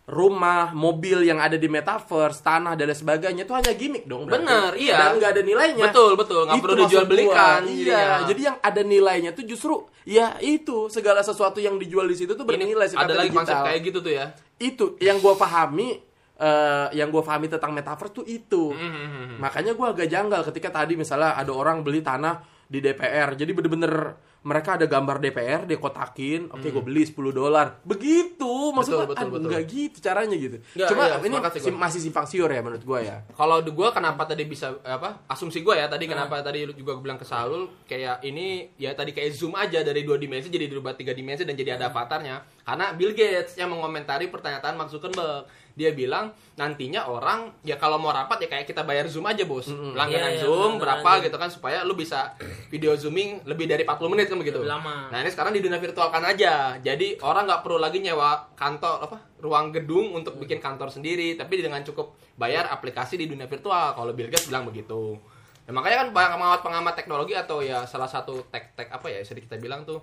rumah, 0.03 0.75
mobil 0.75 1.23
yang 1.23 1.39
ada 1.39 1.55
di 1.55 1.65
metaverse, 1.65 2.41
tanah 2.41 2.75
dan 2.75 2.85
lain 2.85 2.97
sebagainya 2.97 3.41
itu 3.41 3.53
hanya 3.53 3.71
gimmick 3.71 4.03
dong. 4.03 4.27
berarti. 4.27 4.43
Bener, 4.43 4.69
iya. 4.75 4.97
Dan 4.99 5.11
nggak 5.17 5.31
ada 5.31 5.41
nilainya. 5.41 5.85
Betul, 5.87 6.11
betul. 6.15 6.41
Nggak 6.43 6.59
perlu 6.59 6.75
dijual 6.83 7.05
belikan 7.05 7.61
gua. 7.63 7.71
Iya, 7.71 8.03
jadi 8.27 8.41
yang 8.43 8.57
ada 8.59 8.81
nilainya 8.81 9.31
tuh 9.31 9.45
justru 9.45 9.73
ya 10.03 10.35
itu 10.39 10.89
segala 10.89 11.21
sesuatu 11.21 11.57
yang 11.57 11.77
dijual 11.77 12.03
di 12.05 12.17
situ 12.17 12.33
tuh 12.33 12.43
Ini 12.43 12.49
bernilai 12.49 12.87
sifatnya 12.87 13.07
ada 13.07 13.15
lagi 13.17 13.31
konsep 13.31 13.53
digital. 13.53 13.65
kayak 13.65 13.81
gitu 13.81 13.97
tuh 14.01 14.11
ya. 14.11 14.25
Itu 14.57 14.85
yang 14.99 15.17
gua 15.17 15.33
pahami 15.33 15.89
eh, 16.37 16.87
yang 16.91 17.07
gua 17.07 17.21
pahami 17.21 17.47
tentang 17.47 17.71
metaverse 17.71 18.11
tuh 18.11 18.25
itu. 18.25 18.63
Hmm, 18.67 19.37
Makanya 19.37 19.71
gua 19.71 19.93
agak 19.93 20.09
janggal 20.09 20.41
ketika 20.43 20.75
tadi 20.75 20.97
misalnya 20.97 21.37
ada 21.37 21.53
orang 21.53 21.85
beli 21.85 22.01
tanah 22.01 22.41
di 22.65 22.81
DPR. 22.81 23.31
Jadi 23.33 23.51
bener-bener 23.53 23.93
mereka 24.41 24.73
ada 24.73 24.85
gambar 24.85 25.17
DPR, 25.19 25.61
dia 25.63 25.77
kotakin, 25.77 26.49
oke 26.49 26.65
gue 26.65 26.81
beli 26.81 27.03
10 27.03 27.13
dolar. 27.31 27.77
Begitu, 27.83 28.49
maksudnya 28.71 29.05
Hmm. 29.05 29.07
Betul, 29.07 29.13
betul, 29.13 29.21
aduh, 29.21 29.33
betul. 29.37 29.49
nggak 29.51 29.63
gitu 29.67 29.97
caranya 29.99 30.35
gitu. 30.35 30.57
Nggak, 30.73 30.87
Cuma 30.87 31.03
iya, 31.03 31.15
ini 31.19 31.35
sim- 31.55 31.77
masih 31.77 31.99
simpang 31.99 32.25
siur 32.25 32.47
ya 32.47 32.59
menurut 32.59 32.81
gua 32.81 32.99
ya. 32.99 33.21
Kalau 33.31 33.61
gua 33.63 33.89
kenapa 33.89 34.25
tadi 34.25 34.43
bisa 34.43 34.73
apa? 34.81 35.21
Asumsi 35.25 35.61
gua 35.61 35.75
ya 35.75 35.85
tadi 35.85 36.05
Hmm. 36.05 36.17
kenapa 36.17 36.41
tadi 36.41 36.65
juga 36.67 36.91
gua 36.91 37.03
bilang 37.03 37.17
ke 37.17 37.23
Saul 37.23 37.69
kayak 37.85 38.21
ini 38.23 38.47
ya 38.75 38.91
tadi 38.91 39.11
kayak 39.11 39.29
zoom 39.31 39.53
aja 39.53 39.81
dari 39.81 40.01
dua 40.01 40.17
dimensi 40.17 40.47
jadi 40.47 40.65
berubah 40.67 40.93
tiga 40.93 41.13
dimensi 41.13 41.41
dan 41.41 41.53
jadi 41.53 41.77
ada 41.77 41.87
avatarnya. 41.87 42.60
Karena 42.61 42.93
Bill 42.93 43.13
Gates 43.17 43.57
yang 43.57 43.73
mengomentari 43.73 44.29
pernyataan 44.29 44.77
Mark 44.77 44.89
Zuckerberg. 44.93 45.47
Dia 45.71 45.95
bilang 45.95 46.35
nantinya 46.59 47.07
orang 47.07 47.47
ya 47.63 47.79
kalau 47.79 47.95
mau 47.95 48.11
rapat 48.11 48.43
ya 48.43 48.47
kayak 48.51 48.67
kita 48.67 48.83
bayar 48.83 49.07
Zoom 49.07 49.23
aja, 49.23 49.47
Bos. 49.47 49.71
Langganan 49.71 50.35
Iya, 50.35 50.39
iya, 50.39 50.43
Zoom 50.43 50.75
langganan 50.75 50.81
berapa 50.83 51.11
gitu 51.23 51.37
kan 51.39 51.49
supaya 51.49 51.87
lu 51.87 51.95
bisa 51.95 52.35
video 52.67 52.91
zooming 52.99 53.39
lebih 53.47 53.71
dari 53.71 53.87
40 53.87 54.11
menit 54.11 54.27
kan 54.27 54.35
begitu. 54.35 54.59
Lebih 54.59 54.75
lama. 54.75 55.07
Nah, 55.07 55.23
ini 55.23 55.31
sekarang 55.31 55.55
di 55.55 55.63
dunia 55.63 55.79
virtual 55.79 56.11
kan 56.11 56.27
aja. 56.27 56.75
Jadi 56.83 57.23
orang 57.23 57.47
nggak 57.47 57.61
perlu 57.63 57.79
lagi 57.79 58.03
nyewa 58.03 58.51
kantor 58.59 59.07
apa 59.07 59.17
ruang 59.39 59.71
gedung 59.71 60.11
untuk 60.11 60.35
bikin 60.37 60.59
kantor 60.59 60.91
sendiri, 60.91 61.39
tapi 61.39 61.63
dengan 61.63 61.81
cukup 61.87 62.19
bayar 62.35 62.67
aplikasi 62.67 63.15
di 63.15 63.31
dunia 63.31 63.47
virtual. 63.47 63.95
Kalau 63.95 64.11
Bill 64.11 64.27
Gates 64.27 64.51
bilang 64.51 64.67
begitu. 64.67 65.17
Ya, 65.61 65.71
makanya 65.77 65.97
kan 66.03 66.07
banyak 66.09 66.31
pengamat-pengamat 66.35 66.93
teknologi 66.97 67.33
atau 67.37 67.61
ya 67.61 67.85
salah 67.85 68.09
satu 68.09 68.49
tech-tech 68.49 68.89
apa 68.89 69.07
ya 69.13 69.21
bisa 69.21 69.37
kita 69.37 69.61
bilang 69.61 69.85
tuh 69.85 70.01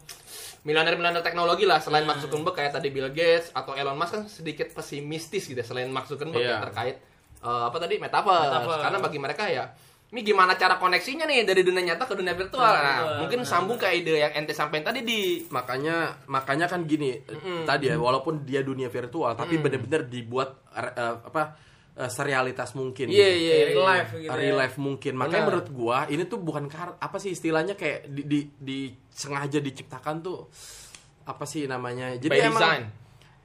miliuner-miliuner 0.62 1.21
teknologi 1.21 1.67
lah 1.67 1.83
selain 1.83 2.07
Mark 2.07 2.23
Zuckerberg 2.23 2.55
kayak 2.55 2.79
tadi 2.79 2.95
Bill 2.95 3.11
Gates 3.11 3.50
atau 3.50 3.75
Elon 3.75 3.99
Musk 3.99 4.12
kan 4.15 4.23
sedikit 4.31 4.71
pesimistis 4.71 5.50
gitu 5.50 5.59
ya, 5.59 5.67
selain 5.67 5.91
Mark 5.91 6.07
Zuckerberg 6.07 6.47
yang 6.47 6.62
terkait 6.71 6.97
eh, 7.43 7.62
apa 7.69 7.77
tadi 7.83 7.99
metaverse. 7.99 8.49
Metaverse. 8.55 8.83
Karena 8.87 8.99
bagi 9.03 9.19
mereka 9.19 9.45
ya 9.50 9.67
ini 10.09 10.25
gimana 10.25 10.57
cara 10.57 10.81
koneksinya 10.81 11.29
nih 11.29 11.45
dari 11.45 11.61
dunia 11.61 11.93
nyata 11.93 12.09
ke 12.09 12.17
dunia 12.17 12.33
virtual. 12.33 12.65
Nah, 12.65 12.97
Betul, 13.05 13.17
mungkin 13.21 13.41
sambung 13.45 13.77
ke 13.77 13.93
ide 13.93 14.25
yang 14.25 14.33
ente 14.33 14.57
sampaikan 14.57 14.88
tadi 14.88 15.05
di 15.05 15.45
makanya 15.53 16.25
makanya 16.33 16.65
kan 16.65 16.88
gini 16.88 17.21
tadi 17.69 17.93
ya 17.93 18.00
walaupun 18.00 18.41
dia 18.49 18.65
dunia 18.65 18.88
virtual 18.88 19.37
tapi 19.37 19.61
bener-bener 19.61 20.09
dibuat 20.09 20.65
eh, 20.73 21.12
apa 21.29 21.68
eh, 21.99 22.07
serealitas 22.09 22.73
mungkin 22.73 23.11
Iya, 23.11 23.28
gitu. 23.28 23.43
iya, 23.43 23.55
Real 23.59 23.75
iya. 23.75 23.88
life 23.90 24.11
gitu 24.14 24.31
real 24.33 24.55
ya. 24.55 24.61
life 24.62 24.76
mungkin 24.78 25.12
makanya 25.19 25.35
Benar. 25.43 25.49
menurut 25.50 25.69
gua 25.75 25.99
ini 26.07 26.23
tuh 26.25 26.38
bukan 26.38 26.64
kar 26.71 26.95
apa 26.97 27.17
sih 27.19 27.35
istilahnya 27.35 27.75
kayak 27.75 28.07
di, 28.07 28.23
di, 28.25 28.40
di 28.55 28.78
sengaja 29.11 29.59
diciptakan 29.59 30.23
tuh 30.23 30.47
apa 31.26 31.45
sih 31.45 31.67
namanya 31.67 32.14
jadi 32.17 32.31
By 32.33 32.40
emang 32.40 32.55
design. 32.57 32.83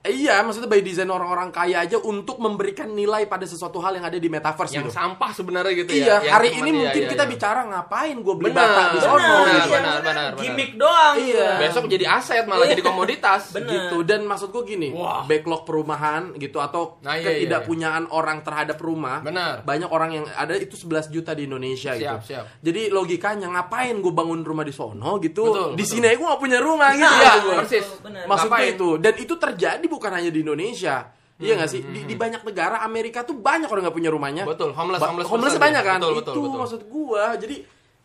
Eh, 0.04 0.12
iya 0.20 0.44
maksudnya 0.44 0.68
by 0.68 0.80
design 0.80 1.08
orang-orang 1.08 1.48
kaya 1.48 1.80
aja 1.80 1.96
untuk 1.96 2.36
memberikan 2.36 2.92
nilai 2.92 3.24
pada 3.24 3.44
sesuatu 3.44 3.80
hal 3.80 3.96
yang 3.96 4.04
ada 4.04 4.20
di 4.20 4.28
metaverse 4.28 4.76
yang 4.76 4.84
gitu 4.84 4.92
sampah 4.92 5.32
sebenarnya 5.32 5.72
gitu 5.78 5.96
iya 5.96 6.04
ya. 6.04 6.16
Yang 6.20 6.34
hari 6.34 6.50
ini 6.52 6.70
iya, 6.70 6.76
mungkin 6.78 7.02
iya, 7.02 7.10
kita 7.10 7.24
iya. 7.24 7.32
bicara 7.32 7.62
ngapain 7.64 8.16
gua 8.20 8.36
beli 8.36 8.52
Benar, 8.52 8.68
bata 8.68 8.84
di 8.84 9.00
sono 9.00 9.16
benar, 9.16 9.32
gitu. 9.32 9.48
benar, 9.48 9.64
Iya, 9.64 9.72
benar, 9.72 9.98
benar. 10.04 10.30
Gimmick 10.36 10.72
doang. 10.76 11.16
Iya. 11.16 11.24
gitu. 11.24 11.62
Besok 11.64 11.84
jadi 11.88 12.06
aset 12.10 12.44
malah 12.44 12.68
jadi 12.68 12.84
komoditas. 12.84 13.42
Bener. 13.50 13.72
gitu 13.72 13.98
dan 14.04 14.20
maksud 14.24 14.50
gue 14.50 14.64
gini 14.66 14.90
Wah. 14.92 15.24
backlog 15.24 15.64
perumahan 15.64 16.36
gitu 16.36 16.60
atau 16.60 17.00
Nah, 17.00 17.16
iya, 17.16 17.24
iya, 17.24 17.30
ketidakpunyaan 17.40 18.04
orang 18.10 18.44
terhadap 18.44 18.76
rumah 18.78 19.20
Benar. 19.20 19.64
banyak 19.64 19.88
orang 19.88 20.12
yang 20.14 20.26
ada 20.30 20.52
itu 20.54 20.76
11 20.76 21.08
juta 21.10 21.32
di 21.32 21.46
Indonesia 21.46 21.92
Siap, 21.92 22.02
gitu 22.02 22.16
siap. 22.30 22.46
jadi 22.60 22.92
logikanya 22.92 23.48
ngapain 23.50 23.96
gue 23.96 24.12
bangun 24.12 24.44
rumah 24.44 24.62
di 24.62 24.72
sono 24.72 25.16
gitu 25.18 25.48
Betul, 25.48 25.70
di 25.74 25.80
betul. 25.80 25.92
sini 25.96 26.12
gue 26.12 26.28
gak 26.28 26.42
punya 26.42 26.60
rumah 26.60 26.92
gitu 26.92 27.08
Iya, 27.08 27.34
persis. 27.56 27.88
Bener. 28.00 28.24
maksud 28.26 28.48
gue 28.48 28.52
Ngapain? 28.52 28.76
itu 28.76 28.90
dan 29.00 29.14
itu 29.16 29.34
terjadi 29.34 29.86
bukan 29.94 30.12
hanya 30.12 30.30
di 30.30 30.42
Indonesia 30.42 31.14
Iya 31.34 31.60
gak 31.60 31.70
sih? 31.70 31.82
Di, 31.82 32.06
di 32.06 32.16
banyak 32.16 32.46
negara 32.46 32.82
Amerika 32.82 33.22
tuh 33.22 33.36
banyak 33.36 33.68
orang 33.68 33.90
nggak 33.90 33.98
punya 33.98 34.14
rumahnya. 34.14 34.44
Betul, 34.46 34.70
homeless- 34.72 35.02
Ba- 35.02 35.12
homeless 35.12 35.28
homeless 35.28 35.58
banyak 35.58 35.84
kan? 35.84 36.00
Betul, 36.00 36.14
betul, 36.16 36.34
itu 36.34 36.40
betul. 36.46 36.60
maksud 36.62 36.82
gua. 36.88 37.26
Jadi 37.36 37.56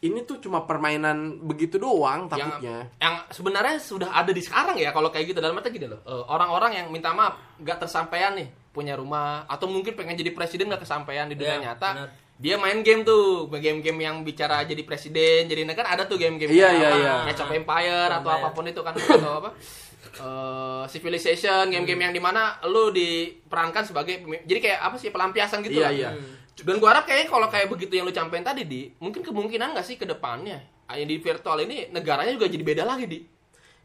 ini 0.00 0.18
tuh 0.24 0.38
cuma 0.38 0.62
permainan 0.62 1.42
begitu 1.42 1.74
doang 1.76 2.24
yang 2.24 2.30
takutnya. 2.30 2.76
yang 2.96 3.14
sebenarnya 3.28 3.76
sudah 3.78 4.10
ada 4.10 4.30
di 4.30 4.38
sekarang 4.38 4.74
ya 4.74 4.90
kalau 4.90 5.10
kayak 5.10 5.28
gitu 5.28 5.38
dalam 5.38 5.54
arti 5.54 5.70
gini 5.70 5.86
loh 5.86 5.98
eh, 6.00 6.24
orang-orang 6.24 6.70
yang 6.72 6.86
minta 6.88 7.10
maaf 7.10 7.34
nggak 7.58 7.82
tersampaian 7.82 8.30
nih 8.32 8.46
punya 8.70 8.94
rumah 8.94 9.42
atau 9.44 9.66
mungkin 9.66 9.92
pengen 9.92 10.14
jadi 10.14 10.30
presiden 10.30 10.70
nggak 10.70 10.86
kesampaian 10.86 11.26
di 11.26 11.34
dunia 11.34 11.58
Iya, 11.58 11.62
nyata 11.66 11.88
benar. 11.92 12.08
dia 12.38 12.54
main 12.56 12.78
game 12.80 13.02
tuh 13.02 13.50
game-game 13.52 13.98
yang 14.00 14.22
bicara 14.22 14.62
jadi 14.62 14.82
presiden 14.82 15.46
jadi 15.46 15.66
kan 15.68 15.82
ada 15.84 16.06
tuh 16.06 16.14
game-game 16.14 16.46
Iya, 16.48 16.70
kayak 16.70 16.78
iya, 16.78 16.88
apa, 16.88 16.98
iya. 17.26 17.34
Age 17.34 17.42
of 17.42 17.50
Empire 17.52 18.08
atau 18.08 18.30
Empire. 18.30 18.38
apa 18.40 18.48
pun 18.52 18.64
itu 18.64 18.80
kan 18.80 18.92
atau 18.94 19.32
apa 19.36 19.50
eh, 20.14 20.84
Civilization 20.88 21.68
game-game 21.68 22.08
yang 22.08 22.14
di 22.14 22.22
mana 22.22 22.56
lu 22.64 22.88
diperankan 22.88 23.84
sebagai 23.84 24.20
jadi 24.44 24.58
kayak 24.60 24.78
apa 24.80 24.96
sih 24.96 25.12
pelampiasan 25.12 25.60
gitu 25.60 25.78
Iya, 25.78 25.86
lah 25.88 25.92
iya. 25.92 26.10
dan 26.58 26.76
gua 26.80 26.96
harap 26.96 27.04
kayaknya 27.06 27.28
kalau 27.28 27.46
kayak 27.46 27.68
begitu 27.68 27.92
yang 27.94 28.06
lu 28.08 28.14
campein 28.14 28.42
tadi 28.42 28.64
di 28.64 28.90
mungkin 28.98 29.22
kemungkinan 29.22 29.76
nggak 29.76 29.86
sih 29.86 29.94
ke 29.94 30.08
depannya 30.08 30.58
ah, 30.88 30.96
yang 30.96 31.06
di 31.06 31.20
virtual 31.20 31.58
ini 31.62 31.92
negaranya 31.92 32.34
juga 32.34 32.48
jadi 32.50 32.64
beda 32.64 32.84
lagi 32.88 33.06
di 33.06 33.20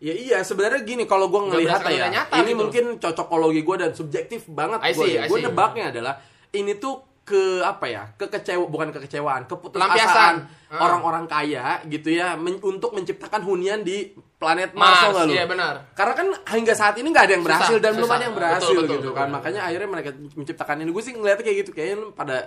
Ya 0.03 0.11
iya 0.11 0.43
sebenarnya 0.43 0.83
gini 0.83 1.07
kalau 1.07 1.31
gue 1.31 1.39
ngelihat 1.47 1.79
ya 1.87 2.11
nyata 2.11 2.35
ini 2.43 2.51
gitu. 2.51 2.59
mungkin 2.59 2.83
cocokologi 2.99 3.63
gue 3.63 3.75
dan 3.79 3.95
subjektif 3.95 4.51
banget 4.51 4.83
gue 4.83 5.07
ya. 5.07 5.31
Gue 5.31 5.39
see. 5.39 5.47
nebaknya 5.47 5.95
adalah 5.95 6.19
ini 6.51 6.75
tuh 6.75 6.99
ke 7.23 7.43
apa 7.61 7.85
ya 7.85 8.03
kekecewa 8.13 8.67
bukan 8.67 8.91
kekecewaan 8.91 9.47
keputusasaan 9.47 10.35
Ah. 10.67 10.81
orang-orang 10.81 11.23
kaya 11.23 11.79
gitu 11.85 12.09
ya 12.09 12.33
men- 12.33 12.59
untuk 12.59 12.91
menciptakan 12.91 13.39
hunian 13.39 13.79
di 13.79 14.09
planet 14.35 14.73
Mars, 14.73 15.13
Mars, 15.13 15.29
iya 15.29 15.45
benar. 15.45 15.87
Karena 15.93 16.13
kan 16.13 16.27
hingga 16.51 16.73
saat 16.73 16.97
ini 16.97 17.07
nggak 17.07 17.23
ada 17.23 17.33
yang 17.33 17.45
Susah, 17.45 17.53
berhasil 17.55 17.77
dan 17.77 17.91
belum 17.93 18.03
susah. 18.03 18.17
ada 18.17 18.23
yang 18.25 18.35
berhasil 18.35 18.59
Betul, 18.65 18.75
betul, 18.75 18.89
gitu 18.89 18.99
betul, 18.99 19.13
kan. 19.13 19.21
betul. 19.23 19.35
Makanya 19.37 19.61
akhirnya 19.63 19.87
mereka 19.87 20.09
menciptakan 20.33 20.75
ini. 20.81 20.89
Gue 20.89 21.03
sih 21.05 21.13
ngeliatnya 21.13 21.43
kayak 21.45 21.57
gitu 21.61 21.71
kayaknya 21.71 21.97
pada 22.11 22.37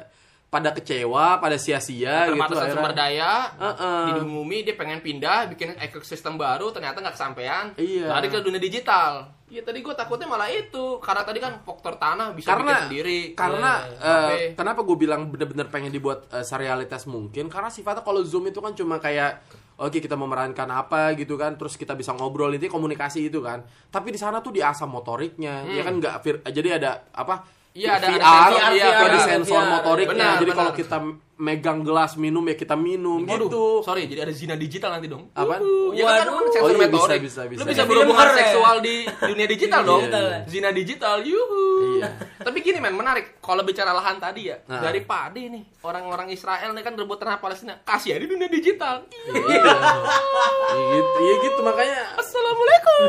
pada 0.47 0.71
kecewa, 0.71 1.37
pada 1.37 1.59
sia-sia 1.59 2.31
gitu. 2.31 2.39
Terbatasan 2.39 2.71
sumber 2.73 2.95
daya 2.95 3.51
Heeh. 3.53 4.03
di 4.07 4.13
bumi 4.23 4.63
dia 4.63 4.73
pengen 4.73 5.01
pindah 5.01 5.51
bikin 5.51 5.75
ekosistem 5.77 6.39
baru 6.39 6.71
ternyata 6.71 7.03
nggak 7.03 7.15
kesampaian 7.15 7.75
Iya. 7.75 8.09
lari 8.09 8.31
ke 8.31 8.39
dunia 8.39 8.57
digital 8.57 9.35
ya 9.47 9.63
tadi 9.63 9.79
gue 9.79 9.95
takutnya 9.95 10.27
malah 10.27 10.51
itu 10.51 10.99
karena 10.99 11.23
tadi 11.23 11.39
kan 11.39 11.63
faktor 11.63 11.95
tanah 11.97 12.31
bisa 12.33 12.51
karena 12.51 12.67
bikin 12.69 12.83
sendiri 12.85 13.19
karena 13.33 13.73
Iya. 13.81 13.99
eh, 14.01 14.15
Oke. 14.17 14.39
kenapa 14.55 14.81
gue 14.83 14.97
bilang 14.97 15.23
bener-bener 15.29 15.67
pengen 15.67 15.91
dibuat 15.91 16.31
eh, 16.31 16.43
serialitas 16.43 17.07
mungkin 17.07 17.47
karena 17.47 17.67
sifatnya 17.69 18.03
kalau 18.03 18.23
zoom 18.23 18.47
itu 18.47 18.59
kan 18.59 18.73
cuma 18.73 18.99
kayak 18.99 19.43
oke 19.77 19.99
kita 19.99 20.15
memerankan 20.15 20.67
apa 20.69 21.15
gitu 21.15 21.35
kan 21.35 21.55
terus 21.55 21.75
kita 21.75 21.93
bisa 21.93 22.11
ngobrol 22.11 22.51
itu 22.51 22.67
komunikasi 22.67 23.29
itu 23.29 23.39
kan 23.39 23.61
tapi 23.87 24.09
di 24.09 24.19
sana 24.19 24.41
tuh 24.41 24.51
diasah 24.51 24.87
motoriknya 24.87 25.63
ya 25.69 25.83
kan 25.83 25.95
nggak 25.97 26.15
jadi 26.49 26.69
ada 26.77 26.91
apa 27.13 27.35
Hmm. 27.37 27.55
Iya, 27.77 27.91
ada- 27.95 28.09
ada 28.09 28.17
VR, 28.17 28.25
sensor, 28.49 28.73
iya, 28.73 28.87
ada 28.89 29.05
benar. 29.05 29.21
sensor 29.23 29.59
VR. 29.59 29.71
motoriknya 29.71 30.09
Benar, 30.17 30.33
jadi 30.35 30.45
benar. 30.47 30.57
kalau 30.57 30.73
kita 30.73 30.97
megang 31.37 31.85
gelas 31.85 32.17
minum 32.17 32.41
ya 32.43 32.57
kita 32.57 32.73
minum 32.75 33.21
Waduh, 33.21 33.45
gitu 33.45 33.65
sorry 33.83 34.09
jadi 34.09 34.25
ada 34.25 34.33
zina 34.33 34.57
digital 34.57 34.89
nanti 34.91 35.05
dong 35.05 35.29
Apaan? 35.31 35.61
Uhuh. 35.61 35.93
ya 35.93 36.09
kan 36.09 36.33
kan 36.33 36.45
sensor 36.49 36.65
Oh 36.65 36.73
iya, 36.75 36.89
motorik 36.89 37.21
bisa, 37.21 37.45
bisa, 37.45 37.53
bisa. 37.53 37.61
lu 37.61 37.65
bisa 37.67 37.77
Kayak 37.77 37.89
berhubungan 37.93 38.25
ya? 38.25 38.37
seksual 38.41 38.77
di 38.81 38.97
dunia 39.05 39.45
digital 39.47 39.81
dong 39.83 40.01
Iya, 40.03 40.17
iya. 40.17 40.39
zina 40.47 40.71
digital 40.73 41.17
yuhu 41.21 41.65
Iya. 42.01 42.09
tapi 42.41 42.59
gini 42.59 42.79
men 42.79 42.97
menarik 42.97 43.37
kalau 43.39 43.61
bicara 43.63 43.93
lahan 43.93 44.17
tadi 44.17 44.49
ya 44.49 44.57
Nah. 44.65 44.81
dari 44.81 45.01
padi 45.03 45.53
nih 45.53 45.63
orang-orang 45.83 46.33
Israel 46.33 46.73
nih 46.73 46.81
kan 46.81 46.95
rebut 46.95 47.21
tanah 47.21 47.37
Palestina 47.37 47.77
kasih 47.79 48.09
ya 48.11 48.19
di 48.19 48.27
dunia 48.27 48.49
digital 48.49 49.05
Iya. 49.29 49.61
Iya 49.61 50.85
gitu, 50.91 51.19
iya 51.21 51.35
gitu 51.43 51.61
makanya 51.61 52.01
assalamualaikum 52.17 53.01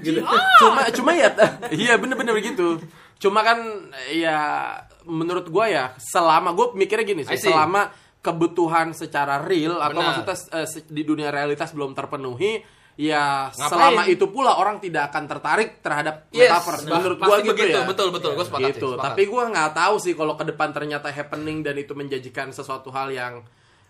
gitu. 0.00 0.20
Cuma 0.58 0.82
cuma 0.90 1.10
ya 1.12 1.28
iya 1.76 1.94
bener-bener 1.94 2.32
begitu. 2.32 2.80
Cuma 3.24 3.40
kan 3.40 3.58
ya 4.12 4.40
menurut 5.02 5.48
gua 5.48 5.64
ya 5.66 5.84
selama 5.96 6.52
gua 6.52 6.72
mikirnya 6.72 7.02
gini 7.02 7.22
sih, 7.24 7.40
selama 7.40 7.88
kebutuhan 8.20 8.92
secara 8.92 9.40
real 9.40 9.76
atau 9.78 9.96
Benar. 9.96 10.24
maksudnya 10.24 10.36
se- 10.64 10.84
di 10.86 11.02
dunia 11.02 11.28
realitas 11.28 11.72
belum 11.72 11.92
terpenuhi 11.92 12.60
ya 12.94 13.48
Ngapain? 13.48 13.68
selama 13.68 14.02
itu 14.06 14.24
pula 14.28 14.54
orang 14.54 14.78
tidak 14.78 15.10
akan 15.10 15.24
tertarik 15.26 15.80
terhadap 15.80 16.30
Yes, 16.30 16.46
metaverse 16.46 16.84
nah, 16.84 16.90
menurut 16.94 17.18
gua 17.18 17.36
gitu 17.38 17.50
begitu, 17.50 17.74
ya 17.74 17.84
betul, 17.84 18.08
betul. 18.08 18.30
Gua 18.32 18.44
sepakat 18.44 18.60
sih, 18.62 18.72
gitu 18.76 18.88
sepakat. 18.92 19.06
tapi 19.10 19.22
gua 19.26 19.42
nggak 19.50 19.70
tahu 19.72 19.94
sih 19.98 20.12
kalau 20.12 20.34
ke 20.34 20.44
depan 20.46 20.68
ternyata 20.70 21.08
happening 21.10 21.60
dan 21.60 21.74
itu 21.74 21.92
menjanjikan 21.92 22.48
sesuatu 22.48 22.88
hal 22.88 23.08
yang 23.10 23.42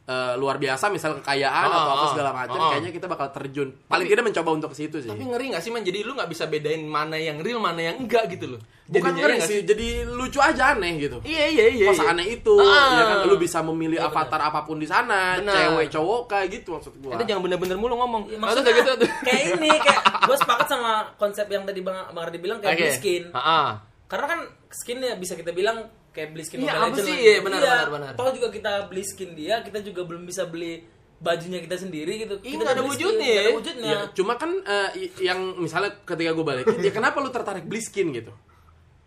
eh, 0.04 0.34
luar 0.36 0.56
biasa 0.56 0.88
misal 0.88 1.16
kekayaan 1.18 1.64
Oh, 1.64 1.74
atau 1.74 1.90
apa 1.90 2.04
oh, 2.04 2.10
segala 2.12 2.30
macam 2.30 2.58
oh. 2.60 2.70
kayaknya 2.70 2.92
kita 2.92 3.06
bakal 3.08 3.32
terjun 3.32 3.68
paling 3.84 4.04
Tapi- 4.04 4.12
tidak 4.12 4.24
mencoba 4.28 4.50
untuk 4.52 4.70
ke 4.70 4.76
situ 4.76 4.96
sih 5.00 5.08
Tapi 5.08 5.24
ngeri 5.24 5.46
gak 5.52 5.62
sih 5.64 5.70
man? 5.72 5.80
Jadi 5.80 5.98
lu 6.00 6.12
gak 6.12 6.28
bisa 6.28 6.44
bedain 6.44 6.84
mana 6.84 7.16
yang 7.16 7.40
real, 7.40 7.56
mana 7.56 7.80
yang 7.80 7.96
enggak 7.98 8.28
gitu 8.28 8.52
loh. 8.52 8.60
Bukan 8.84 9.16
ngeri 9.16 9.32
ya 9.32 9.36
nggak 9.40 9.48
sih, 9.48 9.60
jadi 9.64 9.86
lucu 10.04 10.36
aja 10.36 10.76
aneh 10.76 11.00
gitu. 11.00 11.16
Iya 11.24 11.48
iya 11.48 11.66
iya. 11.72 11.86
Masa 11.88 12.04
iya. 12.04 12.12
aneh 12.12 12.36
itu, 12.36 12.52
Ah. 12.60 12.92
ya 12.92 13.04
kan 13.08 13.18
lu 13.24 13.40
bisa 13.40 13.64
memilih 13.64 13.96
Iya, 13.96 14.12
avatar 14.12 14.40
apa 14.44 14.60
pun 14.60 14.76
di 14.76 14.84
sana, 14.84 15.40
Benar. 15.40 15.56
cewek 15.56 15.88
cowok 15.88 16.20
kayak 16.28 16.46
gitu 16.52 16.76
maksud 16.76 16.92
gua. 17.00 17.16
Itu 17.16 17.24
jangan 17.24 17.48
bener-bener 17.48 17.80
mulu 17.80 17.96
ngomong. 17.96 18.28
Ya, 18.28 18.36
Maksudnya 18.36 18.76
gitu 18.76 18.90
tuh. 19.00 19.08
kayak 19.26 19.56
ini 19.56 19.72
kayak 19.72 20.02
gue 20.28 20.36
sepakat 20.36 20.66
sama 20.68 20.92
konsep 21.16 21.48
yang 21.48 21.64
tadi 21.64 21.80
bang 21.80 21.96
bang 22.12 22.22
Ardi 22.28 22.36
bilang 22.36 22.60
kayak 22.60 22.76
Oke. 22.76 22.82
beli 22.84 22.92
skin 22.92 23.24
Heeh. 23.32 23.66
karena 24.04 24.26
kan 24.28 24.40
skin 24.68 24.98
ya 25.00 25.14
bisa 25.16 25.32
kita 25.32 25.50
bilang 25.50 25.88
kayak 26.14 26.28
beli 26.30 26.42
skin 26.42 26.58
Iya, 26.58 26.64
Mobile 26.64 26.78
apa 26.78 26.86
Legends 26.86 27.02
sih? 27.02 27.10
lah. 27.10 27.20
Iya, 27.20 27.38
benar, 27.40 27.60
benar, 27.60 27.86
benar. 27.90 28.12
toh 28.14 28.28
juga 28.30 28.48
kita 28.48 28.72
beli 28.86 29.02
skin 29.02 29.30
dia 29.34 29.54
kita 29.60 29.78
juga 29.80 30.00
belum 30.02 30.22
bisa 30.22 30.42
beli 30.44 30.72
bajunya 31.16 31.58
kita 31.58 31.76
sendiri 31.76 32.12
gitu 32.20 32.34
Iya, 32.38 32.50
kita 32.54 32.64
ada 32.64 32.74
skin, 32.76 32.86
wujudnya 32.86 33.26
ada 33.28 33.40
ya. 33.40 33.50
wujudnya 33.52 33.88
Ya, 33.88 34.00
cuma 34.12 34.32
kan 34.34 34.50
i- 34.94 35.12
yang 35.20 35.40
misalnya 35.56 35.90
ketika 36.00 36.30
gue 36.30 36.44
balikin, 36.44 36.78
ya 36.78 36.90
kenapa 36.90 37.18
lu 37.18 37.28
tertarik 37.28 37.64
beli 37.64 37.80
skin 37.80 38.08
gitu? 38.10 38.30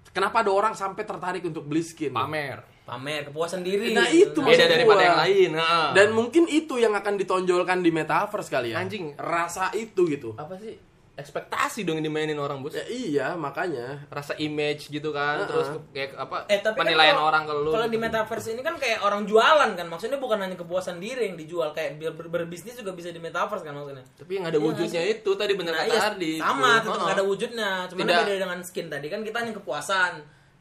Kenapa 0.09 0.41
ada 0.41 0.49
orang 0.49 0.73
sampai 0.73 1.03
tertarik 1.03 1.43
untuk 1.43 1.63
beli 1.63 1.81
skin? 1.81 2.09
Pamer. 2.11 2.65
pamer 2.83 3.27
kepuasan 3.27 3.61
diri 3.61 3.91
Nah, 3.91 4.07
itu 4.07 4.31
Nah, 4.33 4.47
Beda 4.47 4.63
daripada 4.65 4.95
gua. 4.95 5.03
yang 5.03 5.19
lain. 5.19 5.49
Heeh. 5.53 5.87
Dan 5.91 6.07
mungkin 6.09 6.47
itu 6.47 6.79
yang 6.79 6.95
akan 6.95 7.13
ditonjolkan 7.15 7.83
di 7.83 7.91
metaverse 7.91 8.47
kali 8.47 8.71
ya. 8.71 8.79
Anjing. 8.79 9.11
Rasa 9.13 9.75
itu 9.75 10.07
gitu. 10.07 10.31
apa 10.33 10.55
sih? 10.55 10.79
Ekspektasi 11.17 11.81
dong 11.81 11.97
yang 11.97 12.07
dimainin 12.07 12.37
orang 12.37 12.61
bos 12.61 12.71
Ya, 12.71 12.85
iya, 12.85 13.27
makanya. 13.33 14.05
rasa 14.07 14.37
image 14.37 14.87
gitu 14.87 15.09
kan 15.09 15.43
terus 15.43 15.67
ke- 15.67 15.81
kayak 15.91 16.11
apa 16.15 16.45
Eh 16.45 16.59
tapi 16.59 16.73
kan 16.73 16.85
penilaian 16.85 17.11
kalau- 17.11 17.27
orang 17.27 17.43
ke 17.43 17.53
lu 17.55 17.69
Kalau 17.71 17.87
di 17.87 17.97
metaverse 17.97 18.47
ini 18.49 18.61
kan 18.61 18.75
kayak 18.75 18.99
orang 19.01 19.21
jualan 19.23 19.71
kan, 19.73 19.87
maksudnya 19.87 20.15
bukan 20.15 20.37
hanya 20.37 20.53
kepuasan 20.55 20.97
diri 20.97 21.25
yang 21.25 21.35
dijual, 21.35 21.69
kayak 21.71 21.97
biar 21.97 22.13
ber- 22.13 22.29
berbisnis 22.31 22.73
juga 22.73 22.93
bisa 22.93 23.09
di 23.09 23.17
metaverse 23.17 23.61
kan 23.61 23.73
maksudnya. 23.73 24.05
tapi 24.13 24.31
yang 24.33 24.45
ada 24.45 24.57
wujudnya 24.57 25.01
itu 25.03 25.31
tadi 25.33 25.53
bener 25.53 25.73
Nah, 25.73 25.81
kata 25.83 25.91
iya, 25.91 26.01
Ardi 26.07 26.31
sama, 26.37 26.71
tetap 26.79 27.01
nggak 27.01 27.15
ada 27.15 27.25
wujudnya. 27.25 27.69
Cuma 27.87 27.99
beda 28.03 28.23
dengan 28.29 28.59
skin 28.61 28.87
tadi 28.87 29.07
kan 29.07 29.19
kita 29.21 29.37
hanya 29.39 29.53
kepuasan. 29.53 30.13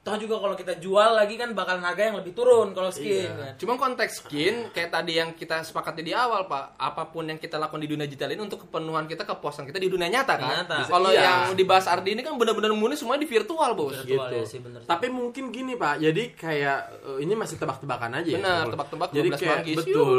Toh 0.06 0.14
juga 0.14 0.38
kalau 0.38 0.54
kita 0.54 0.78
jual 0.78 1.10
lagi 1.12 1.34
kan 1.34 1.50
bakal 1.50 1.82
harga 1.82 1.98
yang 1.98 2.14
lebih 2.14 2.30
turun 2.30 2.70
kalau 2.70 2.94
skin. 2.94 3.26
Iya. 3.26 3.34
kan. 3.34 3.52
Cuma 3.58 3.74
konteks 3.74 4.22
skin 4.22 4.70
kayak 4.70 4.94
tadi 4.94 5.18
yang 5.18 5.34
kita 5.34 5.66
sepakati 5.66 5.98
di 6.00 6.14
awal 6.14 6.46
pak, 6.46 6.78
apa 6.78 7.10
pun 7.10 7.26
yang 7.26 7.34
kita 7.36 7.58
lakukan 7.58 7.82
di 7.82 7.90
dunia 7.90 8.06
digital 8.06 8.30
ini 8.30 8.38
untuk 8.38 8.62
kepenuhan 8.62 9.04
kita, 9.04 9.26
kepuasan 9.26 9.66
kita 9.66 9.76
di 9.76 9.90
dunia 9.90 10.06
nyata 10.06 10.38
kan. 10.38 10.62
Nyata. 10.62 10.86
Kalau 10.86 11.10
Iya. 11.10 11.50
yang 11.50 11.58
dibahas 11.58 11.90
Ardi 11.90 12.14
ini 12.14 12.22
kan 12.22 12.38
benar-benar 12.38 12.70
murni 12.70 12.94
semua 12.94 13.18
di 13.18 13.26
virtual 13.26 13.74
bos. 13.74 13.98
Virtual 13.98 14.30
gitu. 14.30 14.36
ya 14.36 14.44
sih, 14.46 14.62
bener 14.62 14.78
sih. 14.80 14.86
Tapi 14.86 15.10
mungkin 15.10 15.50
gini 15.50 15.74
pak, 15.74 15.98
jadi 15.98 16.22
kayak 16.32 16.78
eh, 17.02 17.18
ini 17.26 17.34
masih 17.34 17.58
tebak-tebakan 17.58 18.22
aja. 18.22 18.30
ya. 18.30 18.38
Benar, 18.38 18.62
tebak-tebak 18.70 19.08
Jadi 19.10 19.28
12 19.28 19.42
kayak 19.42 19.58
betul, 19.74 20.18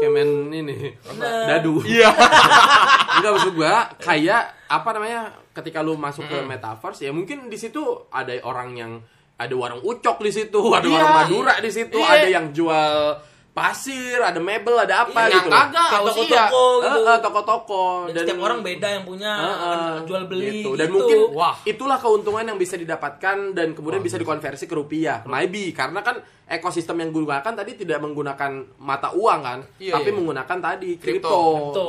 kayak 0.00 0.12
main 0.16 0.30
ini 0.50 0.76
dadu. 1.20 1.84
Iya. 1.84 2.08
Enggak 3.20 3.30
maksud 3.36 3.52
gua 3.52 3.74
kayak 4.00 4.59
apa 4.70 4.88
namanya 4.92 5.20
ketika 5.50 5.82
lu 5.82 5.98
masuk 5.98 6.24
ke 6.24 6.38
metaverse 6.40 7.02
ya 7.02 7.10
mungkin 7.10 7.50
di 7.50 7.58
situ 7.58 7.82
ada 8.08 8.30
orang 8.40 8.70
yang 8.72 8.92
ada 9.34 9.50
warung 9.52 9.80
ucok 9.80 10.20
di 10.20 10.30
situ, 10.30 10.60
ada 10.76 10.84
Iya. 10.84 10.94
warung 10.94 11.16
Madura 11.16 11.54
di 11.58 11.70
situ, 11.70 11.96
Iya. 11.96 12.12
ada 12.12 12.28
yang 12.28 12.46
jual 12.52 12.94
pasir, 13.50 14.20
ada 14.20 14.38
mebel, 14.38 14.76
ada 14.78 15.02
apa 15.02 15.26
Iya, 15.26 15.34
gitu. 15.34 15.48
kagak, 15.50 15.88
toko-toko 15.90 16.22
gitu. 16.22 16.86
Eh, 16.86 16.92
eh, 17.02 17.18
toko-toko 17.18 17.82
Dan 18.06 18.22
setiap 18.22 18.38
orang 18.38 18.60
beda 18.60 18.88
yang 18.90 19.04
punya 19.04 19.32
Heeh, 19.34 19.92
jual 20.04 20.22
beli 20.24 20.44
gitu. 20.44 20.54
gitu. 20.54 20.70
dan 20.76 20.88
mungkin 20.88 21.18
Wah. 21.32 21.56
itulah 21.64 21.98
keuntungan 21.98 22.44
yang 22.46 22.54
bisa 22.56 22.76
didapatkan 22.76 23.36
dan 23.50 23.72
kemudian 23.72 24.00
bisa 24.00 24.16
dikonversi 24.16 24.64
ke 24.64 24.74
rupiah 24.76 25.24
maybe 25.24 25.72
karena 25.72 25.98
kan 25.98 26.20
ekosistem 26.46 27.00
yang 27.00 27.10
gunakan 27.10 27.42
tadi 27.42 27.74
tidak 27.74 27.98
menggunakan 27.98 28.52
mata 28.78 29.10
uang 29.12 29.40
kan 29.40 29.58
Iya, 29.78 29.98
tapi 29.98 30.08
iya. 30.08 30.16
menggunakan 30.16 30.58
tadi 30.60 30.90
Kripto. 30.96 31.40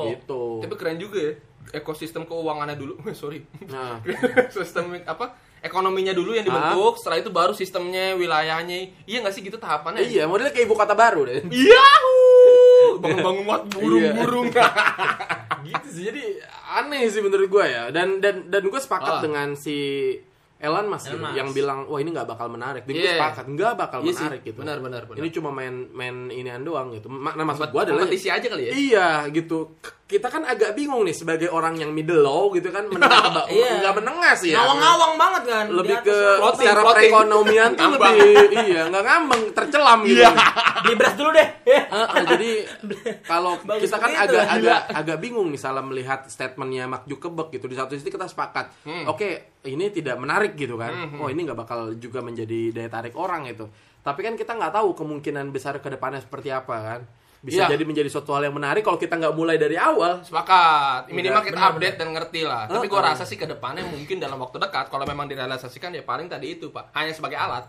gitu 0.08 0.64
Tapi 0.64 0.74
keren 0.74 0.98
juga 0.98 1.20
ya 1.22 1.34
ekosistem 1.74 2.24
keuangannya 2.24 2.76
dulu. 2.76 2.96
Sorry. 3.14 3.42
nah 3.66 4.00
sistem 4.56 4.96
apa? 5.02 5.34
Ekonominya 5.62 6.10
dulu 6.12 6.34
yang 6.34 6.42
dibentuk, 6.42 6.98
setelah 6.98 7.18
itu 7.18 7.30
baru 7.30 7.54
sistemnya, 7.54 8.14
wilayahnya. 8.14 9.06
Iya 9.06 9.22
nggak 9.22 9.30
sih 9.30 9.42
gitu 9.42 9.56
tahapannya? 9.56 10.02
iya 10.04 10.26
modelnya 10.26 10.50
kayak 10.50 10.66
ibu 10.66 10.74
kota 10.74 10.94
baru 10.94 11.22
deh 11.24 11.46
Iya. 11.54 11.86
Bangun-bangun 12.98 13.44
buat 13.44 13.64
burung-burung. 13.70 14.50
gitu 15.62 15.88
sih 15.88 16.04
jadi 16.04 16.42
aneh 16.74 17.06
sih 17.06 17.22
menurut 17.22 17.46
gue 17.48 17.62
ya 17.64 17.90
dan 17.90 18.18
dan 18.18 18.50
dan 18.50 18.64
gue 18.64 18.80
sepakat 18.80 19.14
Ah. 19.16 19.22
dengan 19.22 19.54
si 19.54 19.78
Elon 20.58 20.86
Musk 20.88 21.06
gitu, 21.08 21.14
Elon 21.16 21.26
Musk. 21.28 21.38
yang 21.38 21.50
bilang 21.52 21.80
wah 21.86 21.98
ini 21.98 22.10
nggak 22.10 22.26
bakal 22.28 22.48
menarik 22.48 22.82
dan 22.82 22.92
gue 22.92 23.02
Iya. 23.04 23.14
sepakat 23.16 23.46
nggak 23.48 23.74
bakal 23.76 24.00
Iya 24.00 24.10
sih, 24.10 24.18
menarik 24.20 24.42
gitu 24.44 24.58
benar, 24.58 24.78
benar, 24.80 25.02
benar. 25.06 25.20
ini 25.20 25.30
cuma 25.30 25.50
main 25.52 25.74
main 25.92 26.16
inian 26.30 26.62
doang 26.62 26.90
gitu 26.92 27.06
Ma- 27.08 27.34
nah 27.34 27.44
maksud 27.44 27.70
gue 27.70 27.82
adalah 27.84 28.02
kompetisi 28.04 28.28
aja 28.28 28.42
kali 28.44 28.64
ya. 28.64 28.72
Iya 28.72 29.08
gitu. 29.32 29.78
Kita 30.12 30.28
kan 30.28 30.44
agak 30.44 30.76
bingung 30.76 31.02
nih 31.02 31.16
sebagai 31.16 31.48
orang 31.48 31.74
yang 31.74 31.90
middle 31.90 32.20
low 32.20 32.52
gitu 32.52 32.68
kan 32.68 32.84
menengah 32.86 33.48
Iya. 33.48 33.80
nggak 33.80 33.96
menengah 33.96 34.34
sih 34.36 34.52
ya. 34.52 34.60
ngawang-ngawang 34.60 35.14
banget 35.16 35.44
kan. 35.46 35.66
Lebih 35.72 35.96
Di 35.96 36.04
ke. 36.04 36.18
Floating, 36.36 36.60
secara 36.60 36.82
floating. 36.82 37.00
perekonomian 37.08 37.70
tuh 37.72 37.88
lebih 37.90 38.16
iya 38.62 38.82
nggak 38.86 39.04
ngambang 39.04 39.42
tercelam 39.52 40.00
gitu. 40.04 40.20
Iya. 40.20 40.30
beli 40.82 40.94
beras 40.94 41.16
dulu 41.16 41.30
deh. 41.32 41.48
Eh, 41.64 41.82
eh, 41.82 42.08
jadi 42.28 42.52
kalau 43.24 43.54
kita 43.56 43.96
kan 43.96 44.10
begitu, 44.10 44.24
agak 44.28 44.44
gila. 44.44 44.56
agak 44.58 44.80
agak 44.92 45.18
bingung 45.18 45.48
misalnya 45.48 45.80
melihat 45.82 46.20
statementnya 46.26 46.86
Mark 46.86 47.06
Zuckerberg 47.06 47.48
gitu 47.50 47.66
di 47.66 47.74
satu 47.74 47.94
sisi 47.94 48.10
kita 48.10 48.26
sepakat 48.26 48.74
Hmm. 48.82 49.06
oke 49.06 49.30
ini 49.64 49.88
tidak 49.90 50.18
menarik 50.18 50.54
gitu 50.54 50.76
kan 50.76 50.92
oh 51.16 51.28
ini 51.28 51.44
nggak 51.44 51.56
bakal 51.56 51.80
juga 51.96 52.20
menjadi 52.20 52.72
daya 52.72 52.90
tarik 52.90 53.14
orang 53.14 53.46
itu 53.46 53.70
tapi 54.00 54.20
kan 54.20 54.34
kita 54.34 54.52
nggak 54.52 54.74
tahu 54.74 54.92
kemungkinan 54.92 55.50
besar 55.50 55.78
ke 55.78 55.88
depannya 55.88 56.20
seperti 56.20 56.50
apa 56.50 56.76
kan 56.76 57.02
bisa 57.42 57.66
Iya. 57.66 57.74
jadi 57.74 57.84
menjadi 57.84 58.06
suatu 58.08 58.32
hal 58.32 58.46
yang 58.46 58.54
menarik 58.54 58.82
kalau 58.82 58.96
kita 58.96 59.18
nggak 59.18 59.34
mulai 59.34 59.58
dari 59.58 59.74
awal 59.74 60.22
Sepakat. 60.22 61.10
Minimal 61.10 61.34
Udah, 61.36 61.44
kita 61.44 61.58
benar, 61.58 61.72
update 61.74 61.98
dan 61.98 62.10
ngerti 62.12 62.42
lah. 62.44 62.64
Tapi 62.66 62.86
gua 62.86 63.02
rasa 63.04 63.24
sih 63.24 63.34
ke 63.34 63.44
depannya 63.44 63.82
mungkin 63.84 64.18
dalam 64.18 64.38
waktu 64.38 64.58
dekat 64.58 64.88
kalau 64.88 65.04
memang 65.04 65.26
direalisasikan 65.26 65.90
ya 65.92 66.02
paling 66.02 66.28
tadi 66.28 66.56
itu, 66.56 66.70
Pak. 66.70 66.94
Hanya 66.94 67.12
sebagai 67.12 67.36
alat 67.36 67.66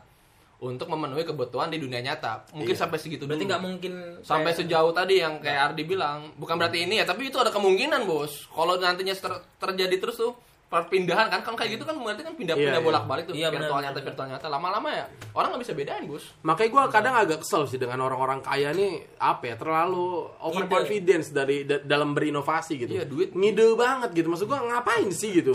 untuk 0.59 0.87
memenuhi 0.87 1.25
kebutuhan 1.25 1.67
di 1.67 1.77
dunia 1.77 1.99
nyata. 1.99 2.53
Mungkin 2.53 2.71
Iya. 2.71 2.79
sampai 2.79 2.95
segitu 2.97 3.25
Berarti 3.25 3.43
dulu. 3.43 3.51
nggak 3.51 3.63
mungkin 3.63 3.93
sampai 4.21 4.53
kayak- 4.53 4.61
sejauh 4.63 4.93
tadi 4.93 5.15
yang 5.19 5.35
kayak 5.39 5.73
Ardi 5.73 5.83
bilang 5.83 6.31
bukan 6.37 6.55
berarti 6.55 6.85
ini 6.85 7.01
ya 7.01 7.05
tapi 7.05 7.27
itu 7.27 7.37
ada 7.37 7.49
kemungkinan 7.49 8.05
bos 8.05 8.47
kalau 8.49 8.77
nantinya 8.77 9.11
ter- 9.11 9.43
terjadi 9.59 9.97
terus 9.99 10.15
tuh 10.17 10.37
perpindahan 10.73 11.29
kan 11.29 11.45
kan 11.45 11.53
kayak 11.53 11.77
gitu 11.77 11.85
kan 11.85 11.93
berarti 11.95 12.25
kan 12.25 12.33
Iya, 12.33 12.41
pindah-pindah 12.41 12.81
iya. 12.81 12.87
bolak 12.89 13.05
balik 13.05 13.25
tuh 13.29 13.35
Iya, 13.37 13.49
virtual 13.53 13.79
nyata 13.79 14.01
virtual 14.01 14.27
nyata 14.27 14.47
lama-lama 14.49 14.89
ya 14.89 15.05
orang 15.31 15.49
nggak 15.53 15.63
bisa 15.63 15.75
bedain 15.77 16.05
bos 16.09 16.25
Makanya 16.41 16.71
gue 16.73 16.83
kadang 16.89 17.15
agak 17.15 17.39
kesel 17.41 17.63
sih 17.67 17.77
dengan 17.77 18.01
orang-orang 18.01 18.41
kaya 18.41 18.73
nih 18.73 18.93
apa 19.21 19.45
ya 19.45 19.55
terlalu 19.55 20.07
overconfidence 20.41 21.29
dari 21.31 21.63
da- 21.63 21.83
dalam 21.83 22.13
berinovasi 22.13 22.73
gitu. 22.79 22.93
Iya, 22.93 23.05
duit. 23.05 23.31
ngide 23.33 23.75
banget 23.75 24.11
gitu. 24.13 24.27
Maksud 24.27 24.47
gue 24.47 24.59
ngapain 24.59 25.09
sih 25.11 25.31
gitu? 25.35 25.53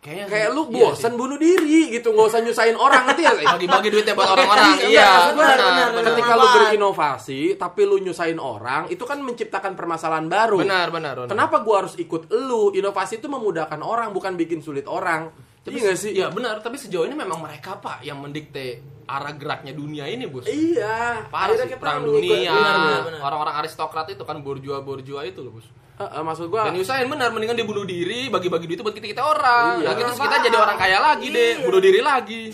Kayaknya 0.00 0.26
Kayak 0.30 0.48
lu 0.54 0.62
iya 0.70 0.92
bosan 0.92 1.12
bunuh 1.18 1.38
diri 1.40 1.90
gitu, 1.90 2.14
nggak 2.14 2.26
usah 2.30 2.40
nyusahin 2.44 2.76
orang 2.78 3.02
ngerti 3.10 3.22
ya? 3.22 3.32
sih. 3.36 3.46
bagi-bagi 3.56 3.88
duitnya 3.90 4.14
buat 4.14 4.30
orang-orang 4.32 4.66
Iya, 4.76 4.88
iya 4.88 5.10
benar 5.34 5.58
benar, 5.58 5.88
benar 5.94 6.12
Ketika 6.14 6.32
lu 6.36 6.46
berinovasi 6.46 7.40
tapi 7.58 7.80
lu 7.84 7.96
nyusahin 7.98 8.38
orang, 8.38 8.82
itu 8.88 9.02
kan 9.02 9.18
menciptakan 9.22 9.72
permasalahan 9.74 10.26
baru. 10.30 10.62
benar 10.62 10.88
benar 10.94 11.14
benar. 11.24 11.30
Kenapa 11.30 11.60
gua 11.64 11.84
harus 11.84 11.94
ikut 11.98 12.28
lu? 12.30 12.70
Inovasi 12.72 13.18
itu 13.18 13.26
memudahkan 13.26 13.80
orang, 13.82 14.12
bukan 14.14 14.34
bikin 14.34 14.60
sulit 14.62 14.84
orang. 14.86 15.28
Tapi 15.66 15.76
iya 15.76 15.92
sih? 15.92 16.14
iya 16.14 16.26
benar 16.30 16.62
tapi 16.62 16.78
sejauh 16.78 17.02
ini 17.02 17.12
memang 17.12 17.42
mereka 17.42 17.74
pak 17.76 18.00
yang 18.00 18.22
mendikte 18.22 18.78
arah 19.04 19.34
geraknya 19.34 19.74
dunia 19.74 20.06
ini 20.06 20.30
bos 20.30 20.46
Iya. 20.46 21.26
parah 21.26 21.58
sih 21.58 21.74
perang 21.74 22.06
dunia 22.06 22.50
Benar, 22.50 22.74
benar. 22.78 23.00
benar. 23.02 23.20
orang-orang 23.20 23.54
aristokrat 23.60 24.06
itu 24.08 24.22
kan 24.22 24.38
borjua 24.38 24.78
borjua 24.80 25.26
itu 25.26 25.42
loh 25.42 25.58
bos 25.58 25.66
Eh, 25.96 26.04
eh, 26.04 26.20
maksud 26.20 26.52
gua 26.52 26.68
Dan 26.68 26.76
nyusahin 26.76 27.08
benar, 27.08 27.32
mendingan 27.32 27.56
dia 27.56 27.64
bunuh 27.64 27.88
diri, 27.88 28.28
bagi-bagi 28.28 28.68
duit 28.68 28.84
buat 28.84 28.92
kita 28.92 29.16
kita 29.16 29.22
orang. 29.24 29.80
Iya. 29.80 29.88
Nah, 29.88 29.94
terus 29.96 30.20
kita 30.20 30.36
jadi 30.44 30.56
orang 30.60 30.76
kaya 30.76 30.98
lagi 31.00 31.26
deh, 31.32 31.52
bunuh 31.64 31.80
diri 31.80 32.00
lagi. 32.04 32.52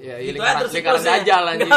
ya, 0.00 0.16
ini 0.16 0.32
Itu 0.32 0.40
aja 0.40 0.64
lingkaran, 0.64 0.72
lingkaran 0.72 1.00
dajal 1.04 1.42
anjing. 1.44 1.70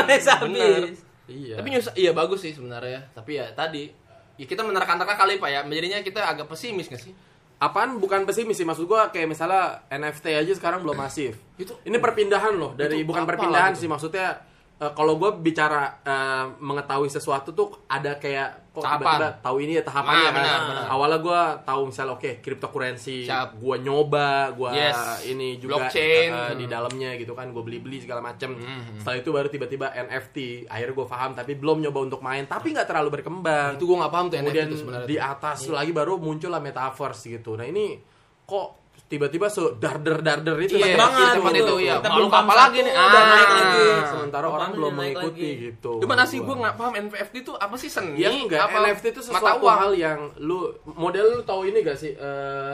Bener. 0.48 0.82
Iya. 1.28 1.56
Tapi 1.60 1.68
nyusa, 1.76 1.92
iya 2.00 2.12
bagus 2.16 2.40
sih 2.40 2.56
sebenarnya. 2.56 3.12
Tapi 3.12 3.36
ya 3.36 3.52
tadi, 3.52 3.92
ya 4.40 4.46
kita 4.48 4.64
menerka-nerka 4.64 5.20
kali 5.20 5.44
Pak 5.44 5.50
ya, 5.52 5.60
menjadinya 5.68 6.00
kita 6.00 6.24
agak 6.24 6.48
pesimis 6.48 6.88
gak 6.88 7.04
sih? 7.04 7.12
Apaan 7.60 7.98
bukan 7.98 8.24
pesimis 8.24 8.56
sih 8.56 8.68
maksud 8.68 8.86
gua 8.86 9.08
kayak 9.10 9.30
misalnya 9.30 9.84
NFT 9.88 10.36
aja 10.36 10.52
sekarang 10.54 10.84
belum 10.84 10.96
masif. 10.96 11.38
Itu- 11.56 11.78
ini 11.84 11.98
perpindahan 11.98 12.54
loh 12.56 12.74
dari 12.74 13.04
bukan 13.04 13.24
perpindahan 13.24 13.74
sih 13.74 13.88
maksudnya 13.88 14.53
eh, 14.76 14.92
kalau 14.92 15.14
gue 15.16 15.30
bicara 15.40 16.02
eh, 16.02 16.46
mengetahui 16.58 17.08
sesuatu 17.08 17.52
tuh 17.52 17.86
ada 17.86 18.16
kayak 18.16 18.64
kok 18.70 18.82
Tahapan. 18.82 18.98
tiba-tiba 18.98 19.30
tahu 19.40 19.58
ini 19.60 19.74
ya 19.74 19.84
tahapannya 19.84 20.18
Ah, 20.20 20.26
kan. 20.26 20.34
benar, 20.36 20.60
benar. 20.66 20.86
Awalnya 20.90 21.20
gue 21.20 21.42
tahu 21.64 21.82
misalnya 21.86 22.12
oke 22.12 22.32
cryptocurrency, 22.42 23.18
Siap. 23.24 23.50
gue 23.56 23.76
nyoba, 23.80 24.30
gue 24.52 24.70
Yes. 24.72 24.98
ini 25.26 25.48
juga 25.56 25.78
Blockchain. 25.78 26.30
eh, 26.32 26.54
di 26.56 26.66
dalamnya 26.66 27.14
gitu 27.14 27.32
kan, 27.32 27.50
gue 27.50 27.62
beli-beli 27.62 27.98
segala 28.00 28.20
macem. 28.20 28.50
Mhm. 28.52 28.98
Setelah 28.98 29.18
itu 29.20 29.30
baru 29.30 29.48
tiba-tiba 29.48 29.94
NFT. 29.94 30.38
Akhirnya 30.66 30.96
gue 30.96 31.08
paham 31.08 31.32
tapi 31.34 31.54
belum 31.54 31.78
nyoba 31.80 32.00
untuk 32.04 32.20
main, 32.20 32.44
tapi 32.44 32.74
nggak 32.74 32.88
terlalu 32.88 33.10
berkembang 33.14 33.78
Itu 33.78 33.86
gue 33.86 33.98
gak 34.00 34.10
paham 34.10 34.26
tuh 34.28 34.38
kemudian 34.38 34.66
NFT 34.66 34.72
itu 34.72 34.78
sebenarnya. 34.80 35.06
di 35.06 35.18
atas 35.18 35.58
lagi 35.68 35.92
baru 35.92 36.14
muncullah 36.18 36.58
metaverse 36.60 37.30
gitu 37.32 37.54
nah 37.54 37.64
ini 37.64 38.02
kok 38.44 38.83
tiba-tiba 39.13 39.45
se 39.45 39.62
darder 39.78 40.17
darder 40.19 40.58
itu 40.58 40.73
Iya, 40.76 40.97
banget 40.97 41.38
gitu. 41.38 41.54
itu 41.54 41.76
Makhluk 42.02 42.10
belum 42.10 42.28
apa 42.28 42.34
paham 42.36 42.47
lagi 42.49 42.80
nih? 42.82 42.93
Ah. 42.93 43.10
naik 43.30 43.49
lagi. 43.52 43.86
sementara 44.10 44.45
orang 44.47 44.69
belum 44.73 44.93
mengikuti 44.95 45.45
lagi. 45.45 45.63
gitu 45.69 45.91
sih 46.26 46.39
Gua. 46.39 46.47
gue 46.47 46.56
gak 46.65 46.76
paham 46.76 46.93
NFT 46.97 47.36
itu 47.39 47.54
apa 47.54 47.76
sih 47.78 47.89
seni? 47.89 48.17
ya 48.17 48.30
enggak 48.30 48.62
apa 48.63 48.78
NFT 48.89 49.06
itu 49.08 49.21
mata 49.23 49.30
sesuatu 49.30 49.62
uang? 49.62 49.78
hal 49.78 49.91
yang 49.93 50.19
lu 50.39 50.58
model 50.88 51.26
lu 51.32 51.41
tahu 51.43 51.62
ini 51.63 51.80
gak 51.80 51.95
sih 51.95 52.12
eh 52.12 52.73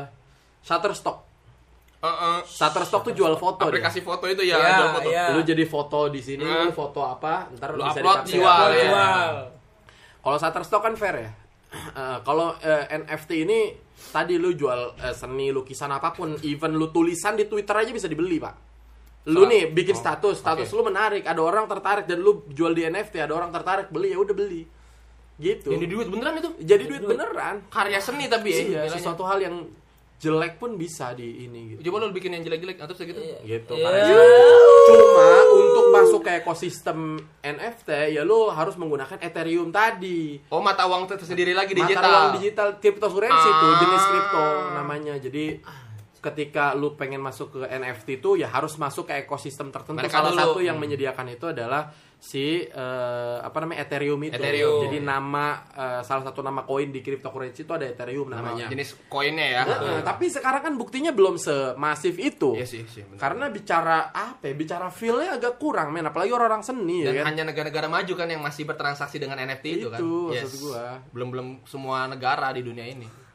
Shutterstock 0.62 1.28
Heeh. 1.99 2.38
Shutterstock 2.47 3.04
tuh 3.04 3.13
jual 3.13 3.36
foto 3.36 3.60
dia. 3.62 3.75
aplikasi 3.75 3.99
foto 3.99 4.23
itu 4.23 4.39
ya, 4.41 4.56
Iya, 4.56 4.71
jual 4.73 4.89
foto. 4.93 5.10
iya. 5.10 5.25
lu 5.36 5.41
jadi 5.41 5.63
foto 5.65 5.99
di 6.08 6.21
sini 6.21 6.43
lu 6.43 6.71
foto 6.71 7.04
apa 7.04 7.52
ntar 7.54 7.75
Lu 7.75 7.84
bisa 7.84 7.99
upload, 7.99 8.17
dipakai 8.21 8.34
jual, 8.34 8.67
ya. 8.71 8.84
Jual. 8.88 9.34
Kalau 10.19 10.38
Shutterstock 10.38 10.82
kan 10.82 10.95
fair 10.95 11.15
ya. 11.17 11.32
Eh, 11.69 12.17
kalau 12.23 12.56
eh, 12.58 12.88
NFT 12.97 13.43
ini 13.43 13.60
tadi 14.00 14.40
lu 14.40 14.56
jual 14.56 14.96
eh, 14.98 15.12
seni 15.14 15.52
lukisan 15.52 15.92
apa 15.92 16.16
pun, 16.16 16.40
even 16.42 16.80
lu 16.80 16.90
tulisan 16.90 17.36
di 17.36 17.46
Twitter 17.46 17.76
aja 17.76 17.92
bisa 17.92 18.08
dibeli, 18.08 18.40
Pak. 18.40 18.56
Lu 19.30 19.44
Salah. 19.44 19.52
nih 19.52 19.64
bikin 19.70 19.96
Oh, 19.96 20.00
status, 20.00 20.36
status 20.40 20.68
oke. 20.72 20.76
lu 20.80 20.84
menarik, 20.88 21.24
ada 21.28 21.42
orang 21.44 21.68
tertarik 21.68 22.08
dan 22.08 22.24
lu 22.24 22.48
jual 22.50 22.72
di 22.72 22.88
NFT, 22.88 23.20
ada 23.20 23.36
orang 23.36 23.52
tertarik 23.52 23.92
beli 23.92 24.16
ya 24.16 24.18
udah 24.18 24.32
beli. 24.34 24.64
Gitu. 25.40 25.72
Ini 25.72 25.86
duit 25.88 26.08
beneran 26.12 26.40
itu? 26.40 26.50
Jadi 26.60 26.84
duit 26.88 27.04
beneran. 27.04 27.64
Karya 27.72 28.00
seni 28.00 28.28
tapi 28.28 28.48
ya. 28.52 28.56
Iya, 28.56 28.64
istilahnya. 28.64 28.92
sesuatu 28.92 29.24
hal 29.24 29.40
yang 29.40 29.56
jelek 30.20 30.60
pun 30.60 30.76
bisa 30.76 31.16
di 31.16 31.48
ini 31.48 31.76
gitu. 31.80 31.88
Coba 31.88 32.04
lu 32.04 32.12
bikin 32.12 32.36
yang 32.36 32.44
jelek-jelek 32.44 32.76
atau 32.76 32.92
segitu. 32.92 33.24
Gitu. 33.48 33.72
Iya. 33.72 33.88
Karena 33.88 34.04
cuma 34.92 35.30
masuk 35.91 36.21
ke 36.21 36.32
ekosistem 36.38 36.99
NFT 37.39 37.89
ya 38.12 38.21
lu 38.21 38.47
harus 38.47 38.75
menggunakan 38.75 39.17
Ethereum 39.17 39.69
tadi. 39.69 40.39
Oh, 40.47 40.60
mata 40.60 40.84
uang 40.84 41.06
tersendiri 41.06 41.52
lagi 41.52 41.71
Mata 41.71 41.82
digital. 41.84 42.10
uang 42.10 42.30
digital 42.36 42.67
cryptocurrency 42.78 43.36
Ah. 43.45 43.58
tuh 43.58 43.71
jenis 43.80 44.04
kripto 44.06 44.45
namanya. 44.73 45.13
Jadi 45.15 45.45
ketika 46.19 46.75
lu 46.75 46.93
pengen 46.93 47.19
masuk 47.19 47.47
ke 47.54 47.60
NFT 47.65 48.19
itu 48.19 48.36
ya 48.36 48.47
harus 48.47 48.75
masuk 48.75 49.08
ke 49.08 49.23
ekosistem 49.23 49.69
tertentu. 49.69 49.95
Mereka 49.95 50.12
Salah 50.13 50.32
dulu. 50.32 50.41
satu 50.41 50.60
yang 50.60 50.75
Hmm. 50.75 50.84
menyediakan 50.84 51.28
itu 51.30 51.45
adalah 51.47 51.88
si 52.20 52.68
eh, 52.68 53.38
apa 53.40 53.58
namanya 53.64 53.88
Ethereum 53.88 54.20
itu. 54.28 54.36
Ethereum. 54.36 54.92
Jadi 54.92 55.00
nama 55.00 55.64
eh, 55.72 56.02
salah 56.04 56.28
satu 56.28 56.44
nama 56.44 56.68
koin 56.68 56.92
di 56.92 57.00
cryptocurrency 57.00 57.64
itu 57.64 57.72
ada 57.72 57.88
Ethereum 57.88 58.28
namanya. 58.28 58.68
jenis 58.68 59.08
koinnya 59.08 59.48
ya 59.48 59.62
Heeh, 59.64 60.04
tapi 60.04 60.28
sekarang 60.28 60.62
kan 60.62 60.74
buktinya 60.76 61.16
belum 61.16 61.40
semasif 61.40 62.20
itu. 62.20 62.60
Iya 62.60 62.68
sih, 62.68 62.84
sih, 62.92 63.08
benar. 63.08 63.24
Karena 63.24 63.46
bicara 63.48 64.12
apa 64.12 64.52
ya? 64.52 64.54
Bicara 64.54 64.92
feel-nya 64.92 65.40
agak 65.40 65.56
kurang, 65.56 65.96
men. 65.96 66.04
Apalagi 66.12 66.36
orang-orang 66.36 66.62
seni 66.62 67.08
dan 67.08 67.16
ya 67.16 67.24
kan. 67.24 67.32
hanya 67.32 67.44
negara-negara 67.48 67.88
maju 67.88 68.14
kan 68.20 68.28
yang 68.28 68.44
masih 68.44 68.68
bertransaksi 68.68 69.16
dengan 69.16 69.40
NFT 69.40 69.66
itu, 69.80 69.88
kan 69.88 70.04
Itu, 70.04 70.36
maksud 70.36 70.54
gua. 70.60 71.00
belum 71.16 71.28
belum 71.32 71.48
semua 71.64 72.04
negara 72.12 72.52
di 72.52 72.62
dunia 72.68 72.84
ini 72.84 73.29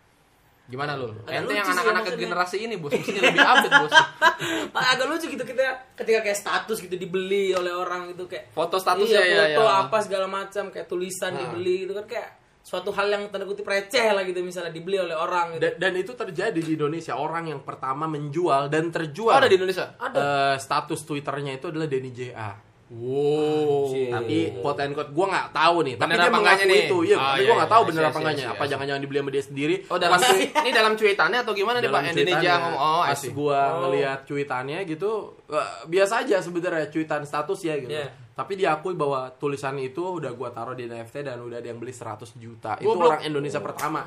gimana 0.64 0.96
lu 0.96 1.12
ente 1.24 1.53
yang 1.53 1.61
anak-anak 1.62 2.03
maksudnya. 2.03 2.22
generasi 2.24 2.57
ini 2.59 2.74
bos 2.77 2.88
mestinya 2.90 3.20
lebih 3.22 3.44
update 3.44 3.74
bos 3.79 3.94
agak 4.92 5.07
lucu 5.07 5.27
gitu 5.29 5.44
kita 5.44 5.62
ketika 5.92 6.18
kayak 6.24 6.38
status 6.38 6.79
gitu 6.81 6.94
dibeli 6.94 7.53
oleh 7.53 7.68
orang 7.70 8.09
gitu 8.11 8.24
kayak 8.24 8.48
Foto 8.50 8.81
statusnya, 8.81 9.20
iya, 9.20 9.44
ya, 9.44 9.44
foto 9.53 9.62
ya. 9.62 9.74
apa 9.85 9.96
segala 10.00 10.27
macam 10.27 10.64
kayak 10.68 10.87
tulisan 10.87 11.31
Nah. 11.31 11.40
dibeli 11.44 11.85
gitu 11.85 11.92
kan 11.92 12.07
kayak 12.07 12.29
suatu 12.64 12.88
hal 12.90 13.07
yang 13.07 13.29
tanda 13.29 13.44
kutip 13.44 13.62
receh 13.62 14.09
lah 14.09 14.24
gitu 14.24 14.40
misalnya 14.40 14.72
dibeli 14.72 14.96
oleh 14.96 15.12
orang 15.12 15.53
gitu. 15.53 15.68
Dan, 15.68 15.72
dan 15.77 15.92
itu 15.94 16.16
terjadi 16.16 16.57
di 16.57 16.72
Indonesia. 16.72 17.12
Orang 17.12 17.44
yang 17.44 17.61
pertama 17.61 18.09
menjual 18.09 18.72
dan 18.72 18.88
terjual. 18.88 19.37
oh, 19.37 19.38
ada 19.38 19.53
di 19.53 19.61
Indonesia 19.61 19.92
Eh, 20.00 20.57
status 20.57 21.05
Twitternya 21.05 21.61
itu 21.61 21.68
adalah 21.68 21.85
Denny 21.85 22.09
JA. 22.09 22.57
Wow 22.94 23.90
Tapi 24.14 24.37
quote 24.59 24.80
and 24.80 24.92
quote 24.92 25.11
gue 25.11 25.26
nggak 25.26 25.48
tahu 25.50 25.76
nih. 25.83 25.94
Tapi 25.94 26.12
dia 26.12 26.30
mengaku 26.30 26.64
nih? 26.64 26.80
itu. 26.85 26.98
Iya, 27.04 27.16
Oh, 27.16 27.22
tapi 27.24 27.35
iya, 27.35 27.44
gue 27.44 27.54
nggak 27.54 27.61
iya, 27.61 27.74
tahu 27.74 27.83
iya, 27.83 27.88
bener 27.88 28.00
iya, 28.00 28.07
apa 28.07 28.18
enggaknya. 28.18 28.44
iya, 28.44 28.52
Apa 28.52 28.64
jangan-jangan 28.64 29.02
dibeli 29.02 29.18
sama 29.18 29.30
dia 29.30 29.44
sendiri? 29.44 29.74
oh 29.85 29.98
dalam 29.98 30.14
Pas- 30.16 30.35
ini 30.37 30.70
dalam 30.70 30.92
cuitannya 30.94 31.38
atau 31.40 31.52
gimana 31.52 31.76
nih 31.78 31.88
pak 31.88 32.02
Indonesia 32.09 32.52
ngomong 32.57 32.80
oh 32.80 33.02
pas 33.04 33.22
gua 33.28 33.61
Oh. 33.64 33.78
ngelihat 33.83 34.18
cuitannya 34.24 34.78
gitu 34.85 35.11
eh, 35.46 35.68
biasa 35.87 36.12
aja 36.20 36.37
sebenarnya 36.38 36.87
cuitan 36.88 37.22
status 37.22 37.59
ya 37.61 37.74
gitu. 37.76 37.90
Iya. 37.90 38.09
Tapi 38.33 38.52
diakui 38.54 38.94
bahwa 38.94 39.30
tulisan 39.33 39.74
itu 39.76 40.02
udah 40.18 40.30
gua 40.30 40.50
taruh 40.50 40.72
di 40.72 40.85
NFT 40.85 41.22
dan 41.22 41.38
udah 41.38 41.57
ada 41.57 41.66
yang 41.66 41.78
beli 41.78 41.90
100 41.90 42.35
juta. 42.35 42.74
Itu 42.76 42.87
Goblok. 42.88 43.11
orang 43.12 43.22
Indonesia 43.24 43.59
pertama. 43.59 44.02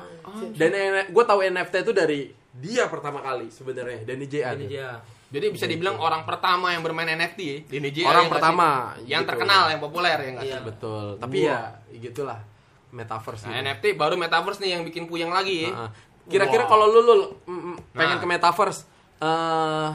Dan 0.50 0.68
gue 1.06 1.24
tahu 1.24 1.40
NFT 1.42 1.74
itu 1.80 1.92
dari 1.92 2.20
dia 2.50 2.84
pertama 2.86 3.18
kali 3.18 3.48
sebenarnya 3.48 4.04
dan 4.04 4.16
JA. 4.22 4.52
ini 4.52 4.68
tuh. 4.68 5.17
Jadi 5.28 5.46
bisa 5.52 5.68
dibilang 5.68 6.00
orang 6.00 6.24
pertama 6.24 6.72
yang 6.72 6.80
bermain 6.80 7.04
NFT 7.04 7.38
ya, 7.44 7.56
di 7.68 7.74
Indonesia 7.76 8.08
Orang 8.08 8.24
ya 8.24 8.32
pertama, 8.32 8.68
sih? 8.96 9.12
yang 9.12 9.22
gitu. 9.22 9.30
terkenal 9.36 9.62
yang 9.68 9.80
populer 9.84 10.16
ya 10.16 10.30
Iya. 10.40 10.58
Betul. 10.64 11.04
Tapi 11.20 11.36
ya 11.44 11.60
gitulah 12.00 12.40
metaverse 12.88 13.44
nah, 13.44 13.60
ini. 13.60 13.68
NFT 13.68 13.84
baru 14.00 14.16
metaverse 14.16 14.60
nih 14.64 14.70
yang 14.80 14.82
bikin 14.88 15.04
puyeng 15.04 15.28
lagi 15.28 15.68
ya. 15.68 15.72
Heeh. 15.72 15.90
Kira-kira 16.28 16.64
Wow. 16.64 16.70
kalau 16.72 16.86
lu, 16.88 17.00
lu 17.04 17.14
mm, 17.44 17.52
mm, 17.52 17.76
pengen 17.92 18.16
Nah. 18.16 18.22
ke 18.24 18.26
metaverse 18.28 18.80
eh 19.18 19.88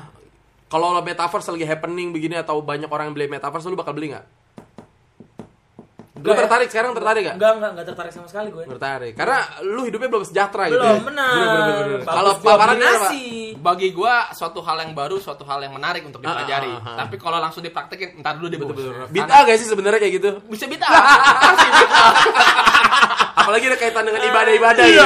kalau 0.69 0.98
metaverse 1.02 1.50
lagi 1.54 1.65
happening 1.69 2.10
begini 2.13 2.38
atau 2.38 2.62
banyak 2.62 2.89
orang 2.89 3.10
yang 3.10 3.15
beli 3.17 3.30
metaverse 3.30 3.65
lu 3.69 3.78
bakal 3.78 3.93
beli 3.93 4.13
nggak? 4.13 4.26
Lu 6.23 6.31
ya. 6.31 6.38
tertarik 6.39 6.67
sekarang 6.71 6.91
tertarik 6.95 7.21
gak? 7.27 7.36
enggak 7.36 7.51
enggak 7.59 7.71
enggak 7.75 7.86
tertarik 7.91 8.12
sama 8.15 8.27
sekali 8.31 8.47
gue 8.55 8.63
Tertarik. 8.63 9.13
Karena 9.13 9.39
lu 9.67 9.81
hidupnya 9.83 10.09
belum 10.09 10.25
sejahtera 10.25 10.63
gitu. 10.71 10.79
belum 10.79 10.95
ya. 10.95 11.03
benar. 11.03 11.36
Bagus 11.99 12.07
Kalau 12.07 12.31
paparan 12.39 12.77
bagi 13.63 13.88
gua 13.95 14.27
suatu 14.36 14.59
hal 14.59 14.77
yang 14.83 14.91
baru 14.91 15.15
suatu 15.23 15.43
hal 15.47 15.63
yang 15.63 15.71
menarik 15.75 16.03
untuk 16.03 16.19
dipelajari 16.19 16.67
Ah, 16.73 16.79
ah, 16.79 16.88
ah. 16.95 16.97
tapi 17.05 17.15
kalau 17.15 17.39
langsung 17.39 17.63
dipraktekin 17.63 18.19
ntar 18.19 18.36
dulu 18.39 18.47
deh. 18.51 18.59
Betul-betul. 18.59 19.07
Bid'ah 19.12 19.41
gak 19.47 19.57
sih 19.59 19.67
sebenarnya 19.67 19.99
kayak 19.99 20.13
gitu? 20.19 20.29
bisa 20.47 20.65
bid'ah 20.67 20.89
pasti 21.43 21.67
bid'ah 21.71 22.12
Apalagi 23.43 23.65
ada 23.67 23.77
kaitan 23.77 24.03
dengan 24.03 24.21
ibadah-ibadah 24.23 24.84
Iya. 24.84 24.93
gitu. 24.95 25.03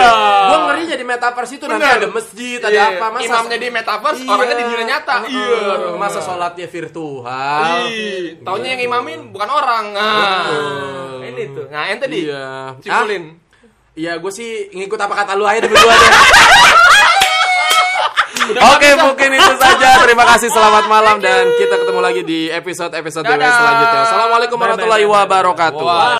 Gua 0.47 0.59
ngeri 0.63 0.83
jadi 0.85 1.03
metaverse 1.03 1.53
itu 1.53 1.65
nanti 1.65 1.81
Bener. 1.81 1.97
ada 1.97 2.07
masjid, 2.07 2.59
ada 2.59 2.69
Iya. 2.69 2.85
apa 2.93 3.05
masa 3.09 3.25
imamnya 3.25 3.57
di 3.57 3.67
metaverse 3.67 4.21
Iya. 4.21 4.31
orangnya 4.31 4.55
di 4.55 4.63
dunia 4.63 4.85
nyata 4.87 5.15
Iya. 5.25 5.57
Masa 5.95 6.19
sholatnya 6.21 6.67
virtual. 6.67 7.65
Ih, 7.89 8.39
taunya 8.41 8.69
yang 8.73 8.81
imamin 8.85 9.19
bukan 9.29 9.49
orang 9.49 9.85
nah, 9.91 10.45
ini 11.21 11.43
tuh 11.51 11.65
nah 11.67 11.89
ente 11.89 12.05
di 12.05 12.25
Iya. 12.25 12.77
simpulin 12.79 13.23
Iya, 13.97 14.21
gue 14.21 14.29
sih 14.29 14.69
ngikut 14.69 14.93
apa 14.95 15.09
kata 15.17 15.33
lu 15.33 15.41
aja 15.41 15.57
di 15.57 15.67
berdua 15.67 15.89
deh. 15.89 16.11
Udah 18.47 18.61
Oke, 18.77 18.87
ah. 18.87 18.95
mungkin 19.03 19.29
itu 19.33 19.53
saja. 19.59 19.99
Terima 19.99 20.23
kasih, 20.23 20.47
selamat 20.47 20.85
malam 20.93 21.17
dan 21.17 21.51
kita 21.57 21.75
ketemu 21.75 21.99
lagi 21.99 22.21
di 22.21 22.47
episode-episode 22.47 23.25
Dadah. 23.25 23.51
selanjutnya. 23.51 23.99
Assalamualaikum 24.07 24.55
warahmatullahi 24.55 25.03
wabarakatuh. 25.03 25.83